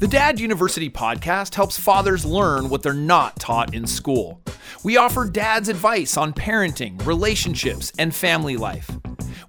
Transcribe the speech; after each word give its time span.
The 0.00 0.08
Dad 0.08 0.40
University 0.40 0.88
podcast 0.88 1.54
helps 1.54 1.78
fathers 1.78 2.24
learn 2.24 2.70
what 2.70 2.82
they're 2.82 2.94
not 2.94 3.38
taught 3.38 3.74
in 3.74 3.86
school. 3.86 4.40
We 4.82 4.96
offer 4.96 5.26
dads 5.26 5.68
advice 5.68 6.16
on 6.16 6.32
parenting, 6.32 7.04
relationships, 7.04 7.92
and 7.98 8.14
family 8.14 8.56
life. 8.56 8.90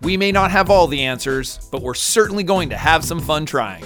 We 0.02 0.18
may 0.18 0.34
not 0.34 0.52
have 0.52 0.70
all 0.70 0.88
the 0.88 1.04
answers, 1.04 1.70
but 1.72 1.82
we're 1.82 1.94
certainly 1.94 2.44
going 2.44 2.68
to 2.72 2.76
have 2.76 3.06
some 3.06 3.22
fun 3.22 3.46
trying. 3.46 3.86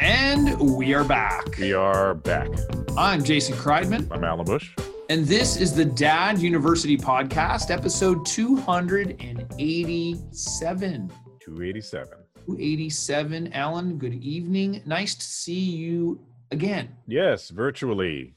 And 0.00 0.58
we 0.74 0.92
are 0.92 1.04
back. 1.04 1.56
We 1.56 1.72
are 1.72 2.14
back. 2.14 2.48
I'm 2.96 3.22
Jason 3.22 3.54
Kreidman. 3.54 4.08
I'm 4.10 4.24
Alan 4.24 4.44
Bush. 4.44 4.74
And 5.10 5.26
this 5.26 5.56
is 5.56 5.74
the 5.74 5.84
Dad 5.84 6.38
University 6.38 6.96
Podcast, 6.96 7.72
episode 7.72 8.24
287. 8.26 11.10
287. 11.40 12.08
287. 12.46 13.52
Alan, 13.52 13.98
good 13.98 14.14
evening. 14.14 14.80
Nice 14.86 15.16
to 15.16 15.24
see 15.24 15.58
you 15.58 16.20
again. 16.52 16.90
Yes, 17.08 17.50
virtually. 17.50 18.36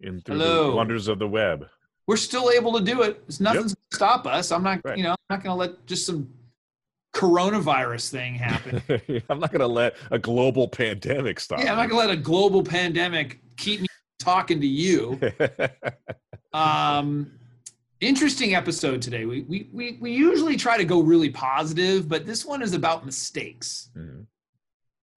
In 0.00 0.22
through 0.22 0.38
Hello. 0.38 0.70
the 0.70 0.76
wonders 0.76 1.08
of 1.08 1.18
the 1.18 1.28
web. 1.28 1.66
We're 2.06 2.16
still 2.16 2.50
able 2.52 2.72
to 2.78 2.82
do 2.82 3.02
it. 3.02 3.22
It's 3.28 3.38
nothing's 3.38 3.74
gonna 3.74 3.84
stop 3.92 4.26
us. 4.26 4.50
I'm 4.50 4.62
not, 4.62 4.80
Right. 4.84 4.96
you 4.96 5.02
know, 5.04 5.10
I'm 5.10 5.16
not 5.28 5.42
going 5.44 5.52
to 5.52 5.58
let 5.58 5.84
just 5.86 6.06
some 6.06 6.30
coronavirus 7.14 8.08
thing 8.10 8.34
happen. 8.34 8.80
I'm 9.28 9.40
not 9.40 9.52
going 9.52 9.60
to 9.60 9.66
let 9.66 9.94
a 10.10 10.18
global 10.18 10.68
pandemic 10.68 11.38
stop. 11.38 11.60
yeah, 11.60 11.72
I'm 11.72 11.76
not 11.76 11.90
going 11.90 12.00
to 12.00 12.08
let 12.08 12.18
a 12.18 12.22
global 12.22 12.62
pandemic 12.62 13.40
keep 13.58 13.82
me 13.82 13.87
talking 14.18 14.60
to 14.60 14.66
you. 14.66 15.18
Um, 16.54 17.30
interesting 18.00 18.54
episode 18.54 19.02
today. 19.02 19.26
We, 19.26 19.42
we 19.42 19.68
we 19.70 19.98
we 20.00 20.12
usually 20.12 20.56
try 20.56 20.78
to 20.78 20.84
go 20.84 21.00
really 21.02 21.28
positive, 21.28 22.08
but 22.08 22.24
this 22.24 22.44
one 22.46 22.62
is 22.62 22.72
about 22.72 23.04
mistakes, 23.04 23.90
Mhm. 23.94 24.24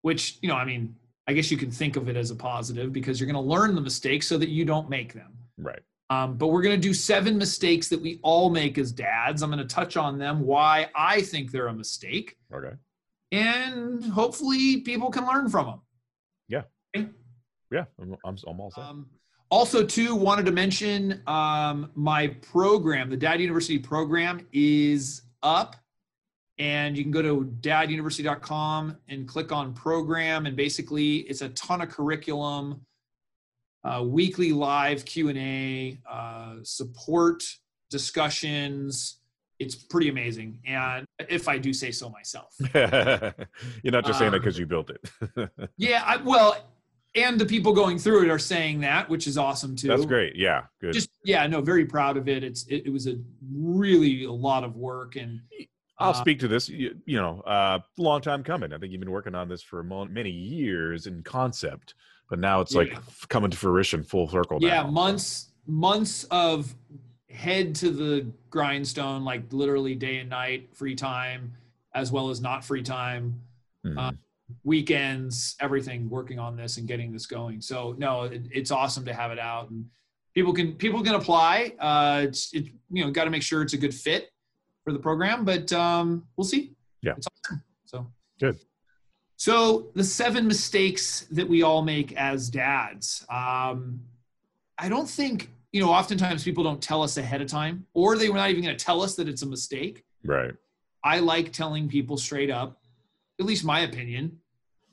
which 0.02 0.40
you 0.42 0.50
know, 0.50 0.56
I 0.56 0.66
mean, 0.66 0.96
I 1.28 1.34
guess 1.34 1.52
you 1.52 1.58
can 1.58 1.70
think 1.70 1.98
of 1.98 2.10
it 2.10 2.16
as 2.18 2.32
a 2.32 2.36
positive 2.36 2.92
because 2.92 3.20
you're 3.20 3.32
going 3.32 3.42
to 3.42 3.48
learn 3.48 3.76
the 3.76 3.80
mistakes 3.82 4.26
so 4.28 4.40
that 4.40 4.50
you 4.50 4.66
don't 4.66 4.90
make 4.90 5.14
them. 5.14 5.32
Right. 5.60 5.84
Um, 6.10 6.36
but 6.36 6.48
we're 6.48 6.64
going 6.64 6.76
to 6.82 6.88
do 6.88 6.96
seven 6.96 7.38
mistakes 7.38 7.90
that 7.90 8.02
we 8.02 8.20
all 8.24 8.50
make 8.50 8.80
as 8.80 8.92
dads. 8.92 9.44
I'm 9.44 9.52
going 9.52 9.60
to 9.66 9.76
touch 9.76 9.98
on 9.98 10.18
them, 10.18 10.40
why 10.42 10.90
I 10.96 11.22
think 11.22 11.52
they're 11.52 11.68
a 11.68 11.74
mistake, 11.74 12.38
Okay. 12.52 12.76
and 13.32 14.04
hopefully 14.04 14.82
people 14.82 15.12
can 15.12 15.28
learn 15.28 15.48
from 15.48 15.68
them. 15.68 15.82
Yeah, 16.48 16.64
I'm, 18.00 18.16
I'm, 18.26 18.38
I'm 18.48 18.60
all 18.60 18.72
set. 18.72 18.84
Um, 18.84 19.08
also, 19.52 19.84
too, 19.84 20.16
wanted 20.16 20.46
to 20.46 20.52
mention 20.52 21.24
um, 21.26 21.92
my 21.96 22.28
program, 22.28 23.10
the 23.10 23.18
Dad 23.18 23.42
University 23.42 23.80
program, 23.80 24.46
is 24.54 25.24
up, 25.42 25.76
and 26.60 26.96
you 26.96 27.04
can 27.04 27.12
go 27.12 27.24
to 27.24 27.52
daduniversity.com 27.62 28.98
and 29.08 29.28
click 29.28 29.52
on 29.52 29.74
program, 29.74 30.46
and 30.46 30.56
basically, 30.56 31.18
it's 31.22 31.42
a 31.42 31.50
ton 31.50 31.82
of 31.82 31.90
curriculum, 31.90 32.82
uh, 33.84 34.04
weekly 34.06 34.52
live 34.52 35.04
Q 35.06 35.30
and 35.30 35.38
A, 35.38 35.98
uh, 36.08 36.56
support 36.62 37.44
discussions. 37.90 39.20
It's 39.58 39.76
pretty 39.76 40.10
amazing, 40.10 40.60
and 40.66 41.08
if 41.28 41.48
I 41.48 41.58
do 41.58 41.74
say 41.74 41.92
so 41.92 42.10
myself. 42.12 42.54
You're 42.74 43.92
not 43.92 44.06
just 44.06 44.20
saying 44.20 44.32
that 44.32 44.38
um, 44.38 44.42
because 44.42 44.60
you 44.60 44.68
built 44.68 44.92
it. 44.92 45.50
Yeah, 45.78 46.04
I, 46.06 46.18
well, 46.18 46.56
and 47.16 47.40
the 47.40 47.46
people 47.46 47.74
going 47.74 47.98
through 47.98 48.24
it 48.24 48.30
are 48.30 48.40
saying 48.40 48.82
that, 48.82 49.10
which 49.10 49.28
is 49.28 49.38
awesome 49.38 49.76
too. 49.76 49.88
That's 49.88 50.06
great. 50.06 50.36
Yeah, 50.36 50.64
good. 50.82 50.94
Just 50.94 51.10
yeah, 51.24 51.46
no, 51.48 51.62
very 51.62 51.86
proud 51.86 52.18
of 52.18 52.28
it. 52.30 52.44
It's 52.44 52.66
it, 52.68 52.84
it 52.86 52.90
was 52.94 53.08
a 53.08 53.16
really 53.52 54.26
a 54.26 54.32
lot 54.32 54.64
of 54.64 54.76
work 54.76 55.16
and 55.16 55.42
I'll 55.98 56.12
uh, 56.12 56.14
speak 56.14 56.40
to 56.40 56.48
this. 56.48 56.70
You, 56.70 56.96
you 57.06 57.18
know, 57.18 57.42
uh, 57.42 57.80
long 57.98 58.22
time 58.22 58.44
coming. 58.44 58.72
I 58.74 58.78
think 58.78 58.92
you've 58.92 59.02
been 59.02 59.12
working 59.12 59.36
on 59.36 59.50
this 59.50 59.62
for 59.62 59.80
a 59.82 59.84
mo- 59.84 60.06
many 60.06 60.30
years 60.30 61.08
in 61.08 61.24
concept, 61.24 61.96
but 62.30 62.40
now 62.40 62.62
it's 62.62 62.74
like 62.74 62.90
Yeah. 62.92 63.00
f- 63.00 63.26
coming 63.28 63.52
to 63.52 63.58
fruition, 63.58 64.04
full 64.04 64.30
circle. 64.30 64.60
yeah, 64.62 64.84
now. 64.84 64.92
months 64.92 65.48
months 65.68 66.24
of 66.32 66.74
head 67.30 67.76
to 67.76 67.92
the 67.92 68.26
grindstone, 68.50 69.24
like 69.26 69.44
literally 69.52 69.94
day 69.96 70.18
and 70.18 70.30
night, 70.30 70.70
free 70.74 70.96
time 70.96 71.54
as 71.94 72.12
well 72.12 72.30
as 72.30 72.40
not 72.40 72.64
free 72.64 72.84
time. 72.84 73.42
Uh, 73.98 74.12
weekends, 74.64 75.56
everything 75.60 76.10
working 76.10 76.40
on 76.40 76.56
this 76.56 76.78
and 76.78 76.88
getting 76.88 77.12
this 77.12 77.26
going. 77.26 77.62
So 77.62 77.96
no, 77.98 78.24
it, 78.24 78.44
it's 78.52 78.72
awesome 78.72 79.06
to 79.06 79.14
have 79.14 79.32
it 79.32 79.40
out 79.40 79.70
and 79.70 79.86
people 80.34 80.54
can 80.54 80.74
people 80.74 81.04
can 81.04 81.16
apply. 81.16 81.74
Uh, 81.80 82.22
it's 82.24 82.54
it, 82.54 82.66
you 82.92 83.04
know 83.04 83.12
got 83.12 83.26
to 83.26 83.30
make 83.30 83.44
sure 83.44 83.62
it's 83.62 83.74
a 83.74 83.78
good 83.78 83.94
fit 83.94 84.30
for 84.84 84.94
the 84.94 85.00
program, 85.00 85.46
but 85.46 85.72
um, 85.74 86.26
we'll 86.38 86.46
see. 86.46 86.74
Yeah. 87.02 87.14
it's 87.18 87.28
awesome. 87.28 87.64
So 87.86 88.08
Good. 88.40 88.60
So 89.36 89.90
the 89.96 90.04
seven 90.04 90.48
mistakes 90.48 91.22
that 91.32 91.48
we 91.48 91.64
all 91.64 91.82
make 91.82 92.14
as 92.14 92.50
dads. 92.50 93.26
Um, 93.30 94.02
I 94.78 94.90
don't 94.90 95.10
think 95.10 95.52
you 95.72 95.82
know. 95.82 95.90
Oftentimes 95.90 96.44
people 96.44 96.64
don't 96.64 96.82
tell 96.82 97.04
us 97.04 97.18
ahead 97.18 97.42
of 97.42 97.48
time, 97.48 97.86
or 97.94 98.18
they 98.18 98.30
were 98.30 98.38
not 98.38 98.50
even 98.50 98.64
going 98.64 98.76
to 98.76 98.84
tell 98.84 99.02
us 99.02 99.16
that 99.16 99.28
it's 99.28 99.42
a 99.42 99.48
mistake. 99.48 100.04
right. 100.24 100.54
I 101.02 101.20
like 101.20 101.54
telling 101.54 101.88
people 101.88 102.18
straight 102.18 102.50
up, 102.50 102.82
at 103.40 103.46
least 103.46 103.64
my 103.64 103.82
opinion. 103.82 104.38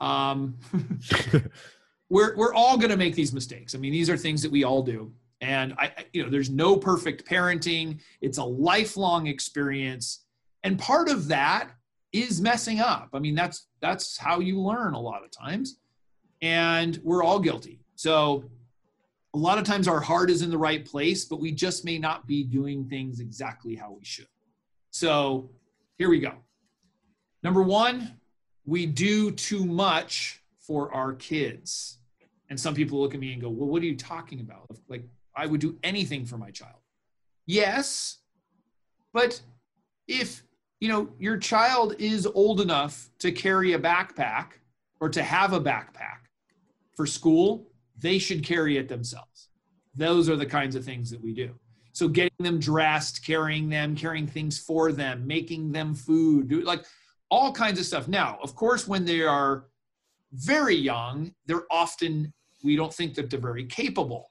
Um, 0.00 0.56
we're 2.08 2.36
we're 2.36 2.54
all 2.54 2.76
going 2.76 2.90
to 2.90 2.96
make 2.96 3.14
these 3.14 3.32
mistakes. 3.32 3.74
I 3.74 3.78
mean, 3.78 3.92
these 3.92 4.10
are 4.10 4.16
things 4.16 4.42
that 4.42 4.50
we 4.50 4.64
all 4.64 4.82
do, 4.82 5.12
and 5.40 5.72
I, 5.78 5.86
I- 5.96 6.06
you 6.12 6.22
know, 6.22 6.30
there's 6.30 6.50
no 6.50 6.76
perfect 6.76 7.26
parenting. 7.28 8.00
It's 8.20 8.38
a 8.38 8.44
lifelong 8.44 9.26
experience, 9.26 10.24
and 10.64 10.78
part 10.78 11.08
of 11.08 11.28
that 11.28 11.70
is 12.12 12.40
messing 12.40 12.80
up. 12.80 13.10
I 13.12 13.18
mean, 13.18 13.34
that's 13.34 13.68
that's 13.80 14.16
how 14.16 14.40
you 14.40 14.60
learn 14.60 14.94
a 14.94 15.00
lot 15.00 15.24
of 15.24 15.30
times, 15.30 15.78
and 16.42 17.00
we're 17.02 17.22
all 17.24 17.38
guilty. 17.38 17.80
So. 17.94 18.44
A 19.34 19.36
lot 19.36 19.58
of 19.58 19.64
times 19.64 19.86
our 19.86 20.00
heart 20.00 20.30
is 20.30 20.40
in 20.40 20.48
the 20.48 20.56
right 20.56 20.82
place, 20.82 21.26
but 21.26 21.40
we 21.40 21.52
just 21.52 21.84
may 21.84 21.98
not 21.98 22.26
be 22.26 22.42
doing 22.42 22.88
things 22.88 23.20
exactly 23.20 23.74
how 23.74 23.90
we 23.92 24.02
should. 24.02 24.28
So 24.92 25.50
here 25.98 26.08
we 26.08 26.20
go. 26.20 26.32
Number 27.42 27.60
one, 27.62 28.18
we 28.66 28.84
do 28.84 29.30
too 29.30 29.64
much 29.64 30.42
for 30.58 30.92
our 30.92 31.12
kids. 31.14 31.98
And 32.50 32.58
some 32.58 32.74
people 32.74 33.00
look 33.00 33.14
at 33.14 33.20
me 33.20 33.32
and 33.32 33.40
go, 33.40 33.48
Well, 33.48 33.68
what 33.68 33.82
are 33.82 33.86
you 33.86 33.96
talking 33.96 34.40
about? 34.40 34.66
Like, 34.88 35.04
I 35.34 35.46
would 35.46 35.60
do 35.60 35.78
anything 35.82 36.26
for 36.26 36.36
my 36.36 36.50
child. 36.50 36.80
Yes, 37.46 38.18
but 39.12 39.40
if 40.08 40.42
you 40.80 40.88
know 40.88 41.08
your 41.18 41.36
child 41.36 41.94
is 41.98 42.26
old 42.26 42.60
enough 42.60 43.08
to 43.20 43.32
carry 43.32 43.72
a 43.72 43.78
backpack 43.78 44.52
or 45.00 45.08
to 45.10 45.22
have 45.22 45.52
a 45.52 45.60
backpack 45.60 46.26
for 46.96 47.06
school, 47.06 47.68
they 47.98 48.18
should 48.18 48.44
carry 48.44 48.76
it 48.76 48.88
themselves. 48.88 49.48
Those 49.94 50.28
are 50.28 50.36
the 50.36 50.46
kinds 50.46 50.74
of 50.76 50.84
things 50.84 51.10
that 51.10 51.22
we 51.22 51.32
do. 51.32 51.54
So 51.92 52.08
getting 52.08 52.36
them 52.44 52.58
dressed, 52.58 53.24
carrying 53.24 53.70
them, 53.70 53.96
carrying 53.96 54.26
things 54.26 54.58
for 54.58 54.92
them, 54.92 55.26
making 55.26 55.72
them 55.72 55.94
food, 55.94 56.48
do 56.48 56.60
like 56.60 56.84
all 57.30 57.52
kinds 57.52 57.78
of 57.78 57.86
stuff. 57.86 58.08
Now, 58.08 58.38
of 58.42 58.54
course, 58.54 58.86
when 58.86 59.04
they 59.04 59.22
are 59.22 59.66
very 60.32 60.76
young, 60.76 61.34
they're 61.46 61.66
often 61.70 62.32
we 62.62 62.76
don't 62.76 62.92
think 62.92 63.14
that 63.14 63.30
they're 63.30 63.40
very 63.40 63.64
capable. 63.64 64.30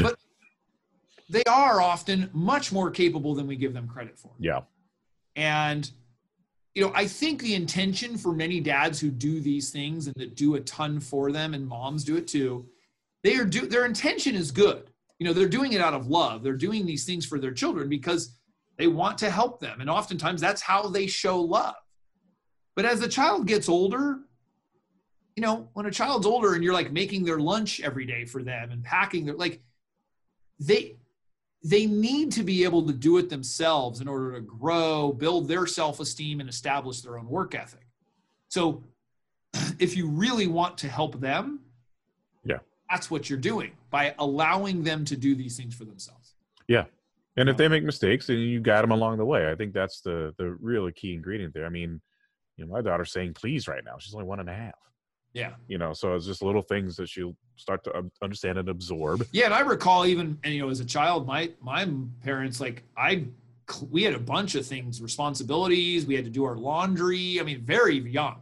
But 0.00 0.16
they 1.28 1.42
are 1.48 1.80
often 1.80 2.30
much 2.32 2.72
more 2.72 2.90
capable 2.90 3.34
than 3.34 3.46
we 3.46 3.56
give 3.56 3.74
them 3.74 3.88
credit 3.88 4.18
for. 4.18 4.32
Yeah. 4.38 4.60
And 5.34 5.90
you 6.74 6.82
know, 6.82 6.92
I 6.94 7.06
think 7.06 7.40
the 7.40 7.54
intention 7.54 8.18
for 8.18 8.34
many 8.34 8.60
dads 8.60 9.00
who 9.00 9.10
do 9.10 9.40
these 9.40 9.70
things 9.70 10.08
and 10.08 10.14
that 10.16 10.36
do 10.36 10.56
a 10.56 10.60
ton 10.60 11.00
for 11.00 11.32
them, 11.32 11.54
and 11.54 11.66
moms 11.66 12.04
do 12.04 12.16
it 12.16 12.28
too, 12.28 12.66
they 13.24 13.36
are 13.36 13.46
do 13.46 13.66
their 13.66 13.86
intention 13.86 14.34
is 14.34 14.50
good. 14.50 14.90
You 15.18 15.26
know, 15.26 15.32
they're 15.32 15.48
doing 15.48 15.72
it 15.72 15.80
out 15.80 15.94
of 15.94 16.08
love. 16.08 16.42
They're 16.42 16.52
doing 16.52 16.84
these 16.84 17.04
things 17.04 17.24
for 17.24 17.38
their 17.38 17.52
children 17.52 17.88
because 17.88 18.36
they 18.76 18.88
want 18.88 19.16
to 19.18 19.30
help 19.30 19.58
them. 19.58 19.80
And 19.80 19.88
oftentimes 19.88 20.40
that's 20.40 20.60
how 20.60 20.88
they 20.88 21.06
show 21.06 21.40
love. 21.40 21.76
But 22.76 22.84
as 22.84 23.00
the 23.00 23.08
child 23.08 23.46
gets 23.46 23.68
older, 23.68 24.18
you 25.34 25.42
know, 25.42 25.68
when 25.72 25.86
a 25.86 25.90
child's 25.90 26.26
older 26.26 26.54
and 26.54 26.62
you're 26.62 26.74
like 26.74 26.92
making 26.92 27.24
their 27.24 27.38
lunch 27.38 27.80
every 27.80 28.06
day 28.06 28.24
for 28.24 28.42
them 28.42 28.70
and 28.70 28.84
packing 28.84 29.26
their 29.26 29.34
like 29.34 29.60
they 30.60 30.96
they 31.64 31.86
need 31.86 32.30
to 32.32 32.44
be 32.44 32.62
able 32.62 32.86
to 32.86 32.92
do 32.92 33.18
it 33.18 33.28
themselves 33.28 34.00
in 34.00 34.06
order 34.06 34.34
to 34.34 34.40
grow, 34.40 35.12
build 35.12 35.48
their 35.48 35.66
self-esteem 35.66 36.38
and 36.38 36.48
establish 36.48 37.00
their 37.00 37.18
own 37.18 37.28
work 37.28 37.54
ethic. 37.54 37.86
So 38.48 38.84
if 39.78 39.96
you 39.96 40.08
really 40.08 40.46
want 40.46 40.78
to 40.78 40.88
help 40.88 41.20
them, 41.20 41.60
Yeah. 42.44 42.58
That's 42.88 43.10
what 43.10 43.28
you're 43.28 43.38
doing 43.38 43.72
by 43.90 44.14
allowing 44.18 44.84
them 44.84 45.04
to 45.06 45.16
do 45.16 45.34
these 45.34 45.56
things 45.56 45.74
for 45.74 45.84
themselves. 45.84 46.34
Yeah. 46.68 46.84
And 47.36 47.48
if 47.48 47.56
they 47.56 47.68
make 47.68 47.84
mistakes, 47.84 48.28
then 48.28 48.38
you 48.38 48.60
guide 48.60 48.82
them 48.82 48.92
along 48.92 49.18
the 49.18 49.24
way. 49.24 49.50
I 49.50 49.54
think 49.56 49.74
that's 49.74 50.00
the 50.02 50.34
the 50.38 50.56
really 50.60 50.92
key 50.92 51.12
ingredient 51.14 51.52
there. 51.52 51.66
I 51.66 51.68
mean, 51.68 52.00
you 52.56 52.64
know, 52.66 52.72
my 52.72 52.80
daughter's 52.80 53.12
saying 53.12 53.34
please 53.34 53.68
right 53.68 53.84
now. 53.84 53.96
She's 53.98 54.14
only 54.14 54.26
one 54.26 54.40
and 54.40 54.48
a 54.48 54.54
half. 54.54 54.74
Yeah. 55.32 55.52
You 55.68 55.76
know, 55.78 55.92
so 55.92 56.14
it's 56.14 56.24
just 56.26 56.42
little 56.42 56.62
things 56.62 56.96
that 56.96 57.08
she'll 57.08 57.36
start 57.56 57.84
to 57.84 58.04
understand 58.22 58.58
and 58.58 58.68
absorb. 58.70 59.26
Yeah, 59.32 59.46
and 59.46 59.54
I 59.54 59.60
recall 59.60 60.06
even 60.06 60.38
and 60.44 60.54
you 60.54 60.60
know 60.62 60.70
as 60.70 60.80
a 60.80 60.84
child, 60.84 61.26
my 61.26 61.50
my 61.60 61.86
parents 62.22 62.60
like 62.60 62.84
I 62.96 63.26
we 63.90 64.02
had 64.04 64.14
a 64.14 64.18
bunch 64.20 64.54
of 64.54 64.64
things, 64.64 65.02
responsibilities. 65.02 66.06
We 66.06 66.14
had 66.14 66.24
to 66.24 66.30
do 66.30 66.44
our 66.44 66.56
laundry. 66.56 67.40
I 67.40 67.42
mean, 67.42 67.62
very 67.62 67.98
young. 67.98 68.36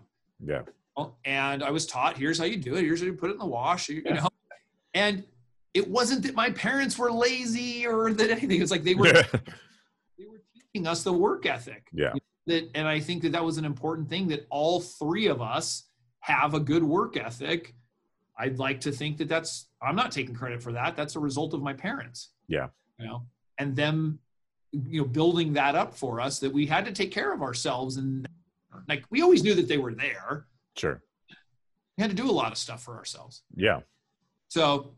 Yeah. 0.44 0.62
Oh, 0.96 1.14
and 1.24 1.62
I 1.64 1.70
was 1.70 1.86
taught, 1.86 2.16
here's 2.16 2.38
how 2.38 2.44
you 2.44 2.56
do 2.58 2.76
it. 2.76 2.82
Here's 2.82 3.00
how 3.00 3.06
you 3.06 3.14
put 3.14 3.30
it 3.30 3.32
in 3.32 3.38
the 3.38 3.46
wash. 3.46 3.88
You, 3.88 4.02
Yeah. 4.04 4.14
know, 4.14 4.28
and 4.92 5.24
it 5.72 5.88
wasn't 5.88 6.22
that 6.24 6.34
my 6.36 6.50
parents 6.50 6.96
were 6.98 7.10
lazy 7.10 7.84
or 7.86 8.12
that 8.12 8.30
anything. 8.30 8.62
It's 8.62 8.70
like 8.70 8.84
they 8.84 8.94
were 8.94 9.06
Yeah. 9.14 9.22
they 9.22 9.38
were 9.38 9.44
teaching 10.74 10.86
us 10.86 11.02
the 11.02 11.12
work 11.12 11.46
ethic. 11.46 11.88
Yeah. 11.92 12.12
That, 12.46 12.70
and 12.74 12.86
I 12.86 13.00
think 13.00 13.22
that 13.22 13.32
that 13.32 13.44
was 13.44 13.56
an 13.58 13.64
important 13.64 14.08
thing 14.08 14.28
that 14.28 14.46
all 14.50 14.80
three 14.80 15.26
of 15.26 15.40
us 15.40 15.84
have 16.20 16.54
a 16.54 16.60
good 16.60 16.82
work 16.82 17.16
ethic. 17.16 17.74
I'd 18.38 18.58
like 18.58 18.80
to 18.82 18.92
think 18.92 19.18
that 19.18 19.28
that's 19.28 19.68
I'm 19.80 19.96
not 19.96 20.12
taking 20.12 20.34
credit 20.34 20.62
for 20.62 20.72
that. 20.72 20.96
That's 20.96 21.16
a 21.16 21.20
result 21.20 21.54
of 21.54 21.62
my 21.62 21.72
parents. 21.72 22.30
Yeah. 22.48 22.68
You 22.98 23.06
know, 23.06 23.26
and 23.58 23.74
them, 23.76 24.18
you 24.72 25.02
know, 25.02 25.06
building 25.06 25.52
that 25.54 25.74
up 25.74 25.94
for 25.94 26.20
us 26.20 26.38
that 26.40 26.52
we 26.52 26.66
had 26.66 26.84
to 26.84 26.92
take 26.92 27.12
care 27.12 27.32
of 27.32 27.42
ourselves 27.42 27.96
and 27.96 28.28
like 28.88 29.04
we 29.10 29.22
always 29.22 29.42
knew 29.42 29.54
that 29.54 29.68
they 29.68 29.78
were 29.78 29.94
there. 29.94 30.46
Sure. 30.76 31.00
We 31.96 32.02
had 32.02 32.10
to 32.10 32.16
do 32.16 32.28
a 32.28 32.32
lot 32.32 32.50
of 32.50 32.58
stuff 32.58 32.82
for 32.82 32.96
ourselves. 32.96 33.42
Yeah. 33.54 33.80
So 34.48 34.94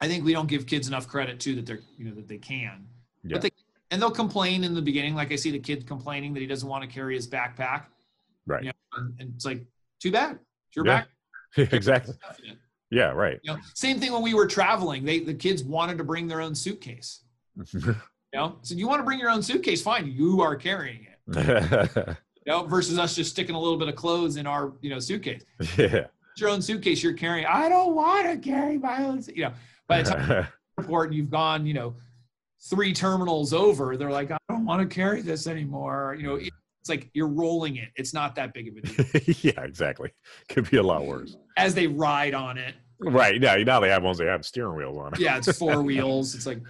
I 0.00 0.08
think 0.08 0.24
we 0.24 0.32
don't 0.32 0.48
give 0.48 0.66
kids 0.66 0.88
enough 0.88 1.06
credit 1.06 1.38
too 1.38 1.54
that 1.56 1.66
they're 1.66 1.80
you 1.96 2.06
know 2.06 2.14
that 2.16 2.28
they 2.28 2.38
can. 2.38 2.86
Yeah. 3.22 3.34
But 3.34 3.42
they 3.42 3.50
and 3.90 4.00
they'll 4.00 4.10
complain 4.10 4.64
in 4.64 4.74
the 4.74 4.82
beginning. 4.82 5.14
Like 5.14 5.32
I 5.32 5.36
see 5.36 5.50
the 5.50 5.58
kid 5.58 5.86
complaining 5.86 6.34
that 6.34 6.40
he 6.40 6.46
doesn't 6.46 6.68
want 6.68 6.82
to 6.84 6.88
carry 6.88 7.14
his 7.14 7.26
backpack. 7.28 7.84
Right. 8.46 8.62
You 8.64 8.68
know, 8.68 8.74
and, 8.98 9.14
and 9.20 9.32
it's 9.34 9.44
like, 9.44 9.64
too 10.00 10.10
bad. 10.12 10.38
It's 10.68 10.76
your 10.76 10.86
Yeah. 10.86 11.04
back. 11.56 11.72
exactly. 11.72 12.14
Yeah. 12.90 13.10
Right. 13.10 13.38
You 13.42 13.52
know, 13.54 13.58
same 13.74 13.98
thing 14.00 14.12
when 14.12 14.22
we 14.22 14.34
were 14.34 14.46
traveling. 14.46 15.04
They 15.04 15.20
the 15.20 15.34
kids 15.34 15.62
wanted 15.64 15.98
to 15.98 16.04
bring 16.04 16.26
their 16.28 16.40
own 16.40 16.54
suitcase. 16.54 17.24
You 18.34 18.40
know, 18.40 18.58
so 18.60 18.74
you 18.74 18.86
want 18.86 19.00
to 19.00 19.04
bring 19.04 19.18
your 19.18 19.30
own 19.30 19.42
suitcase, 19.42 19.80
fine. 19.80 20.12
You 20.12 20.42
are 20.42 20.54
carrying 20.54 21.06
it. 21.06 22.18
You 22.46 22.52
know, 22.52 22.64
versus 22.64 22.98
us 22.98 23.14
just 23.16 23.30
sticking 23.30 23.54
a 23.54 23.58
little 23.58 23.78
bit 23.78 23.88
of 23.88 23.94
clothes 23.96 24.36
in 24.36 24.46
our 24.46 24.72
you 24.82 24.88
know 24.90 24.98
suitcase. 24.98 25.44
yeah. 25.78 26.06
It's 26.32 26.40
your 26.40 26.48
own 26.50 26.60
suitcase 26.62 27.02
you're 27.02 27.12
carrying. 27.14 27.46
I 27.46 27.68
don't 27.70 27.94
want 27.94 28.26
to 28.26 28.36
carry 28.38 28.76
my 28.78 29.04
own. 29.04 29.22
You 29.34 29.44
know, 29.44 29.52
by 29.86 30.02
the 30.02 30.10
time 30.10 30.46
airport 30.78 31.08
and 31.08 31.16
you've 31.16 31.30
gone, 31.30 31.64
you 31.66 31.72
know, 31.74 31.94
three 32.60 32.92
terminals 32.92 33.52
over, 33.52 33.96
they're 33.96 34.10
like, 34.10 34.30
I 34.30 34.38
don't 34.48 34.64
want 34.64 34.88
to 34.88 34.92
carry 34.94 35.22
this 35.22 35.46
anymore. 35.46 36.16
You 36.18 36.26
know, 36.26 36.34
it's 36.36 36.88
like 36.88 37.10
you're 37.14 37.28
rolling 37.28 37.76
it. 37.76 37.88
It's 37.96 38.12
not 38.14 38.34
that 38.36 38.52
big 38.54 38.68
of 38.68 38.76
a 38.76 38.80
deal. 38.80 39.34
yeah. 39.54 39.62
Exactly. 39.62 40.10
Could 40.48 40.70
be 40.70 40.76
a 40.78 40.82
lot 40.82 41.06
worse. 41.06 41.36
As 41.56 41.74
they 41.74 41.86
ride 41.86 42.34
on 42.34 42.58
it, 42.58 42.74
Right. 43.00 43.40
Yeah. 43.40 43.56
Now 43.62 43.78
they 43.78 43.90
have 43.90 44.02
ones 44.02 44.18
that 44.18 44.26
have 44.26 44.44
steering 44.44 44.76
wheels 44.76 44.98
on 44.98 45.14
it. 45.14 45.20
yeah, 45.20 45.36
it's 45.38 45.56
four 45.56 45.82
wheels. 45.84 46.34
It's 46.34 46.46
like, 46.46 46.60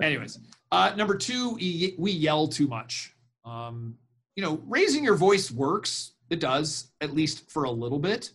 anyways. 0.00 0.38
Uh, 0.70 0.92
number 0.96 1.16
two, 1.16 1.54
we 1.54 2.12
yell 2.12 2.46
too 2.46 2.68
much. 2.68 3.12
Um, 3.44 3.96
you 4.36 4.42
know, 4.44 4.60
raising 4.66 5.02
your 5.04 5.16
voice 5.16 5.50
works. 5.50 6.12
It 6.30 6.40
does, 6.40 6.92
at 7.00 7.12
least 7.14 7.50
for 7.50 7.64
a 7.64 7.70
little 7.70 7.98
bit. 7.98 8.30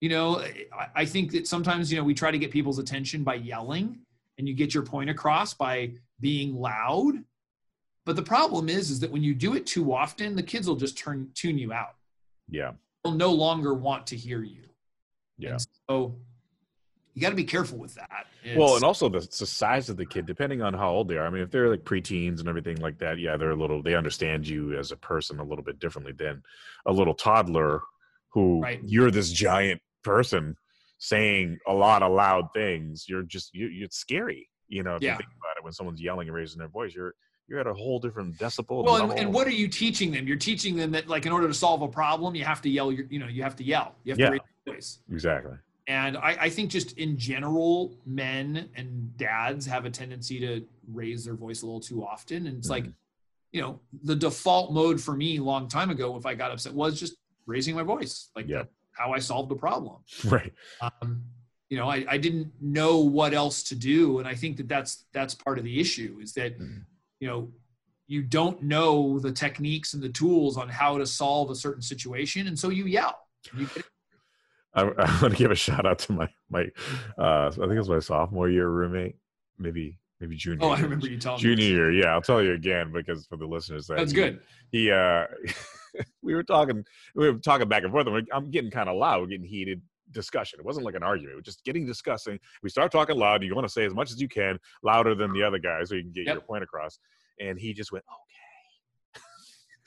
You 0.00 0.08
know, 0.08 0.42
I, 0.72 0.86
I 0.96 1.04
think 1.04 1.32
that 1.32 1.46
sometimes, 1.46 1.92
you 1.92 1.98
know, 1.98 2.04
we 2.04 2.14
try 2.14 2.30
to 2.30 2.38
get 2.38 2.50
people's 2.50 2.78
attention 2.78 3.22
by 3.22 3.34
yelling 3.34 3.98
and 4.38 4.48
you 4.48 4.54
get 4.54 4.74
your 4.74 4.82
point 4.82 5.10
across 5.10 5.54
by 5.54 5.92
being 6.20 6.54
loud. 6.54 7.14
But 8.06 8.16
the 8.16 8.22
problem 8.22 8.68
is, 8.68 8.90
is 8.90 9.00
that 9.00 9.10
when 9.10 9.22
you 9.22 9.34
do 9.34 9.54
it 9.54 9.66
too 9.66 9.92
often, 9.92 10.34
the 10.34 10.42
kids 10.42 10.66
will 10.66 10.76
just 10.76 10.96
turn 10.96 11.30
tune 11.34 11.58
you 11.58 11.72
out. 11.72 11.96
Yeah. 12.48 12.72
They'll 13.04 13.14
no 13.14 13.32
longer 13.32 13.74
want 13.74 14.06
to 14.08 14.16
hear 14.16 14.42
you. 14.42 14.62
Yeah. 15.38 15.52
And 15.52 15.66
so 15.88 16.16
you 17.14 17.22
got 17.22 17.30
to 17.30 17.36
be 17.36 17.44
careful 17.44 17.78
with 17.78 17.94
that. 17.94 18.26
Well, 18.56 18.76
and 18.76 18.84
also 18.84 19.08
the, 19.08 19.20
the 19.20 19.46
size 19.46 19.90
of 19.90 19.96
the 19.96 20.06
kid, 20.06 20.26
depending 20.26 20.62
on 20.62 20.72
how 20.72 20.90
old 20.90 21.08
they 21.08 21.16
are. 21.16 21.26
I 21.26 21.30
mean, 21.30 21.42
if 21.42 21.50
they're 21.50 21.68
like 21.68 21.84
preteens 21.84 22.40
and 22.40 22.48
everything 22.48 22.76
like 22.76 22.98
that, 22.98 23.18
yeah, 23.18 23.36
they're 23.36 23.50
a 23.50 23.56
little. 23.56 23.82
They 23.82 23.94
understand 23.94 24.48
you 24.48 24.78
as 24.78 24.92
a 24.92 24.96
person 24.96 25.38
a 25.38 25.44
little 25.44 25.64
bit 25.64 25.78
differently 25.78 26.12
than 26.12 26.42
a 26.86 26.92
little 26.92 27.14
toddler 27.14 27.82
who 28.32 28.60
Right. 28.62 28.80
you're 28.84 29.10
this 29.10 29.30
giant 29.30 29.80
person 30.04 30.56
saying 31.10 31.58
a 31.66 31.72
lot 31.72 32.02
of 32.02 32.12
loud 32.12 32.52
things. 32.54 33.06
You're 33.08 33.22
just 33.22 33.52
you. 33.54 33.66
you 33.66 33.84
it's 33.86 33.96
scary, 33.96 34.48
you 34.68 34.82
know. 34.84 34.94
If 34.94 35.02
Yeah. 35.02 35.12
you 35.12 35.16
think 35.18 35.30
about 35.38 35.56
it, 35.58 35.64
when 35.64 35.72
someone's 35.72 36.00
yelling 36.00 36.28
and 36.28 36.36
raising 36.36 36.58
their 36.58 36.68
voice, 36.68 36.94
you're 36.94 37.14
you're 37.48 37.58
at 37.58 37.66
a 37.66 37.74
whole 37.74 37.98
different 37.98 38.36
decibel. 38.38 38.84
Well, 38.84 39.10
and, 39.10 39.18
and 39.18 39.34
what 39.34 39.44
are 39.48 39.50
you 39.52 39.66
teaching 39.66 40.12
them? 40.12 40.28
You're 40.28 40.36
teaching 40.36 40.76
them 40.76 40.92
that, 40.92 41.08
like, 41.08 41.26
in 41.26 41.32
order 41.32 41.48
to 41.48 41.54
solve 41.54 41.82
a 41.82 41.88
problem, 41.88 42.36
you 42.36 42.44
have 42.44 42.62
to 42.62 42.70
yell. 42.70 42.92
You 42.92 43.18
know, 43.18 43.26
you 43.26 43.42
have 43.42 43.56
to 43.56 43.64
yell. 43.64 43.96
You 44.04 44.12
have 44.12 44.20
Yeah. 44.20 44.26
to 44.26 44.32
raise 44.32 44.40
your 44.66 44.74
voice. 44.76 44.98
exactly? 45.10 45.56
And 45.88 46.16
I, 46.16 46.36
I 46.42 46.48
think 46.50 46.70
just 46.70 46.96
in 46.96 47.16
general, 47.18 47.98
men 48.06 48.68
and 48.76 49.16
dads 49.16 49.66
have 49.66 49.84
a 49.84 49.90
tendency 49.90 50.38
to 50.38 50.64
raise 50.86 51.24
their 51.24 51.34
voice 51.34 51.62
a 51.62 51.66
little 51.66 51.80
too 51.80 52.04
often. 52.06 52.46
And 52.46 52.58
it's 52.58 52.68
like, 52.68 52.84
Mhm. 52.84 52.94
you 53.50 53.60
know, 53.62 53.80
the 54.04 54.14
default 54.14 54.72
mode 54.72 55.00
for 55.00 55.16
me, 55.16 55.40
long 55.40 55.66
time 55.66 55.90
ago, 55.90 56.16
if 56.16 56.26
I 56.26 56.34
got 56.36 56.52
upset, 56.52 56.72
was 56.72 57.00
just 57.00 57.16
raising 57.46 57.74
my 57.74 57.82
voice. 57.82 58.30
Like, 58.36 58.46
Yeah. 58.46 58.64
How 58.92 59.12
I 59.12 59.18
solved 59.18 59.50
the 59.50 59.56
problem. 59.56 59.96
right. 60.26 60.52
Um, 60.80 61.24
you 61.68 61.76
know, 61.76 61.88
I, 61.88 62.04
I 62.08 62.18
didn't 62.18 62.50
know 62.60 62.98
what 62.98 63.32
else 63.32 63.62
to 63.64 63.74
do, 63.76 64.18
and 64.18 64.26
I 64.26 64.34
think 64.34 64.56
that 64.56 64.68
that's 64.68 65.04
that's 65.12 65.34
part 65.34 65.56
of 65.58 65.64
the 65.64 65.78
issue 65.80 66.18
is 66.20 66.32
that 66.34 66.58
Mhm. 66.58 66.84
you 67.20 67.28
know 67.28 67.52
you 68.08 68.22
don't 68.22 68.60
know 68.62 69.20
the 69.20 69.30
techniques 69.30 69.94
and 69.94 70.02
the 70.02 70.08
tools 70.08 70.56
on 70.56 70.68
how 70.68 70.98
to 70.98 71.06
solve 71.06 71.48
a 71.50 71.54
certain 71.54 71.82
situation, 71.82 72.48
and 72.48 72.58
so 72.58 72.70
you 72.70 72.86
yell. 72.86 73.16
You 73.56 73.68
I, 74.74 74.82
I 74.82 75.18
want 75.22 75.32
to 75.34 75.36
give 75.36 75.50
a 75.52 75.54
shout 75.54 75.86
out 75.86 76.00
to 76.00 76.12
my 76.12 76.28
my. 76.50 76.62
Uh, 77.16 77.46
I 77.48 77.50
think 77.50 77.72
it 77.72 77.78
was 77.78 77.88
my 77.88 78.00
sophomore 78.00 78.48
year 78.50 78.68
roommate, 78.68 79.14
maybe 79.58 79.96
maybe 80.20 80.34
junior. 80.36 80.64
oh, 80.66 80.70
I 80.70 80.80
remember 80.80 81.06
you 81.06 81.18
telling 81.18 81.38
me. 81.38 81.42
junior 81.42 81.56
this. 81.56 81.64
year 81.66 81.92
yeah 81.92 82.08
i'll 82.08 82.20
tell 82.20 82.42
you 82.42 82.52
again 82.52 82.92
because 82.92 83.24
for 83.26 83.36
the 83.38 83.46
listeners 83.46 83.86
that 83.86 83.96
That's 83.96 84.10
he- 84.12 84.16
good. 84.16 84.40
he 84.70 84.90
uh 84.90 85.24
we 86.22 86.34
were 86.34 86.42
talking 86.42 86.84
we 87.14 87.30
were 87.30 87.38
talking 87.38 87.68
back 87.68 87.82
and 87.82 87.92
forth 87.92 88.06
and 88.06 88.14
we're- 88.14 88.26
i'm 88.32 88.50
getting 88.50 88.70
kind 88.70 88.88
of 88.88 88.96
loud 88.96 89.20
we're 89.20 89.26
getting 89.28 89.46
heated 89.46 89.80
discussion. 90.12 90.58
It 90.58 90.66
wasn't 90.66 90.84
like 90.86 90.96
an 90.96 91.04
argument 91.04 91.34
it 91.34 91.36
was 91.36 91.44
just 91.44 91.62
getting 91.64 91.86
discussing. 91.86 92.36
We 92.64 92.68
start 92.68 92.90
talking 92.90 93.16
loud 93.16 93.44
you 93.44 93.54
want 93.54 93.68
to 93.68 93.72
say 93.72 93.84
as 93.84 93.94
much 93.94 94.10
as 94.10 94.20
you 94.20 94.26
can 94.28 94.58
louder 94.82 95.14
than 95.14 95.32
the 95.32 95.44
other 95.44 95.58
guy 95.60 95.84
so 95.84 95.94
you 95.94 96.02
can 96.02 96.10
get 96.10 96.26
Yep. 96.26 96.34
your 96.34 96.42
point 96.42 96.64
across. 96.64 96.98
And 97.38 97.56
he 97.60 97.72
just 97.72 97.92
went 97.92 98.04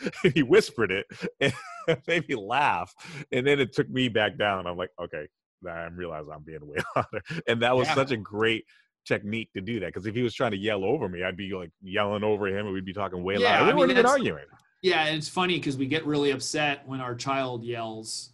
okay. 0.02 0.32
He 0.34 0.42
whispered 0.44 0.92
it 0.92 1.06
and 1.88 1.98
made 2.08 2.28
me 2.30 2.36
laugh. 2.36 2.94
And 3.34 3.46
then 3.46 3.60
it 3.60 3.74
took 3.74 3.90
me 3.90 4.08
back 4.08 4.38
down 4.38 4.66
i'm 4.66 4.78
like 4.78 4.92
okay 5.02 5.28
i 5.70 5.88
realize 5.88 6.24
i'm 6.34 6.44
being 6.44 6.66
way 6.66 6.78
louder. 6.96 7.22
And 7.48 7.62
that 7.62 7.76
was 7.76 7.88
Yeah. 7.90 7.96
such 7.96 8.12
a 8.12 8.18
great 8.18 8.64
technique 9.06 9.52
to 9.56 9.62
do 9.62 9.82
that 9.82 9.88
because 9.88 10.06
if 10.06 10.16
he 10.16 10.22
was 10.24 10.34
trying 10.34 10.52
to 10.52 10.58
yell 10.58 10.86
over 10.86 11.10
me 11.10 11.22
i'd 11.26 11.36
be 11.36 11.52
like 11.54 11.72
yelling 11.82 12.24
over 12.24 12.48
him 12.48 12.66
and 12.68 12.74
we'd 12.74 12.86
be 12.86 12.94
talking 12.94 13.22
way 13.24 13.36
Yeah, 13.38 13.60
louder. 13.60 13.66
We 13.66 13.72
I 13.72 13.76
weren't 13.76 13.92
even 13.92 14.06
arguing 14.06 14.46
Yeah, 14.84 15.06
and 15.06 15.18
it's 15.18 15.30
funny 15.30 15.56
because 15.56 15.78
we 15.78 15.88
get 15.88 16.06
really 16.06 16.32
upset 16.32 16.86
when 16.86 17.00
our 17.00 17.16
child 17.16 17.64
yells. 17.64 18.30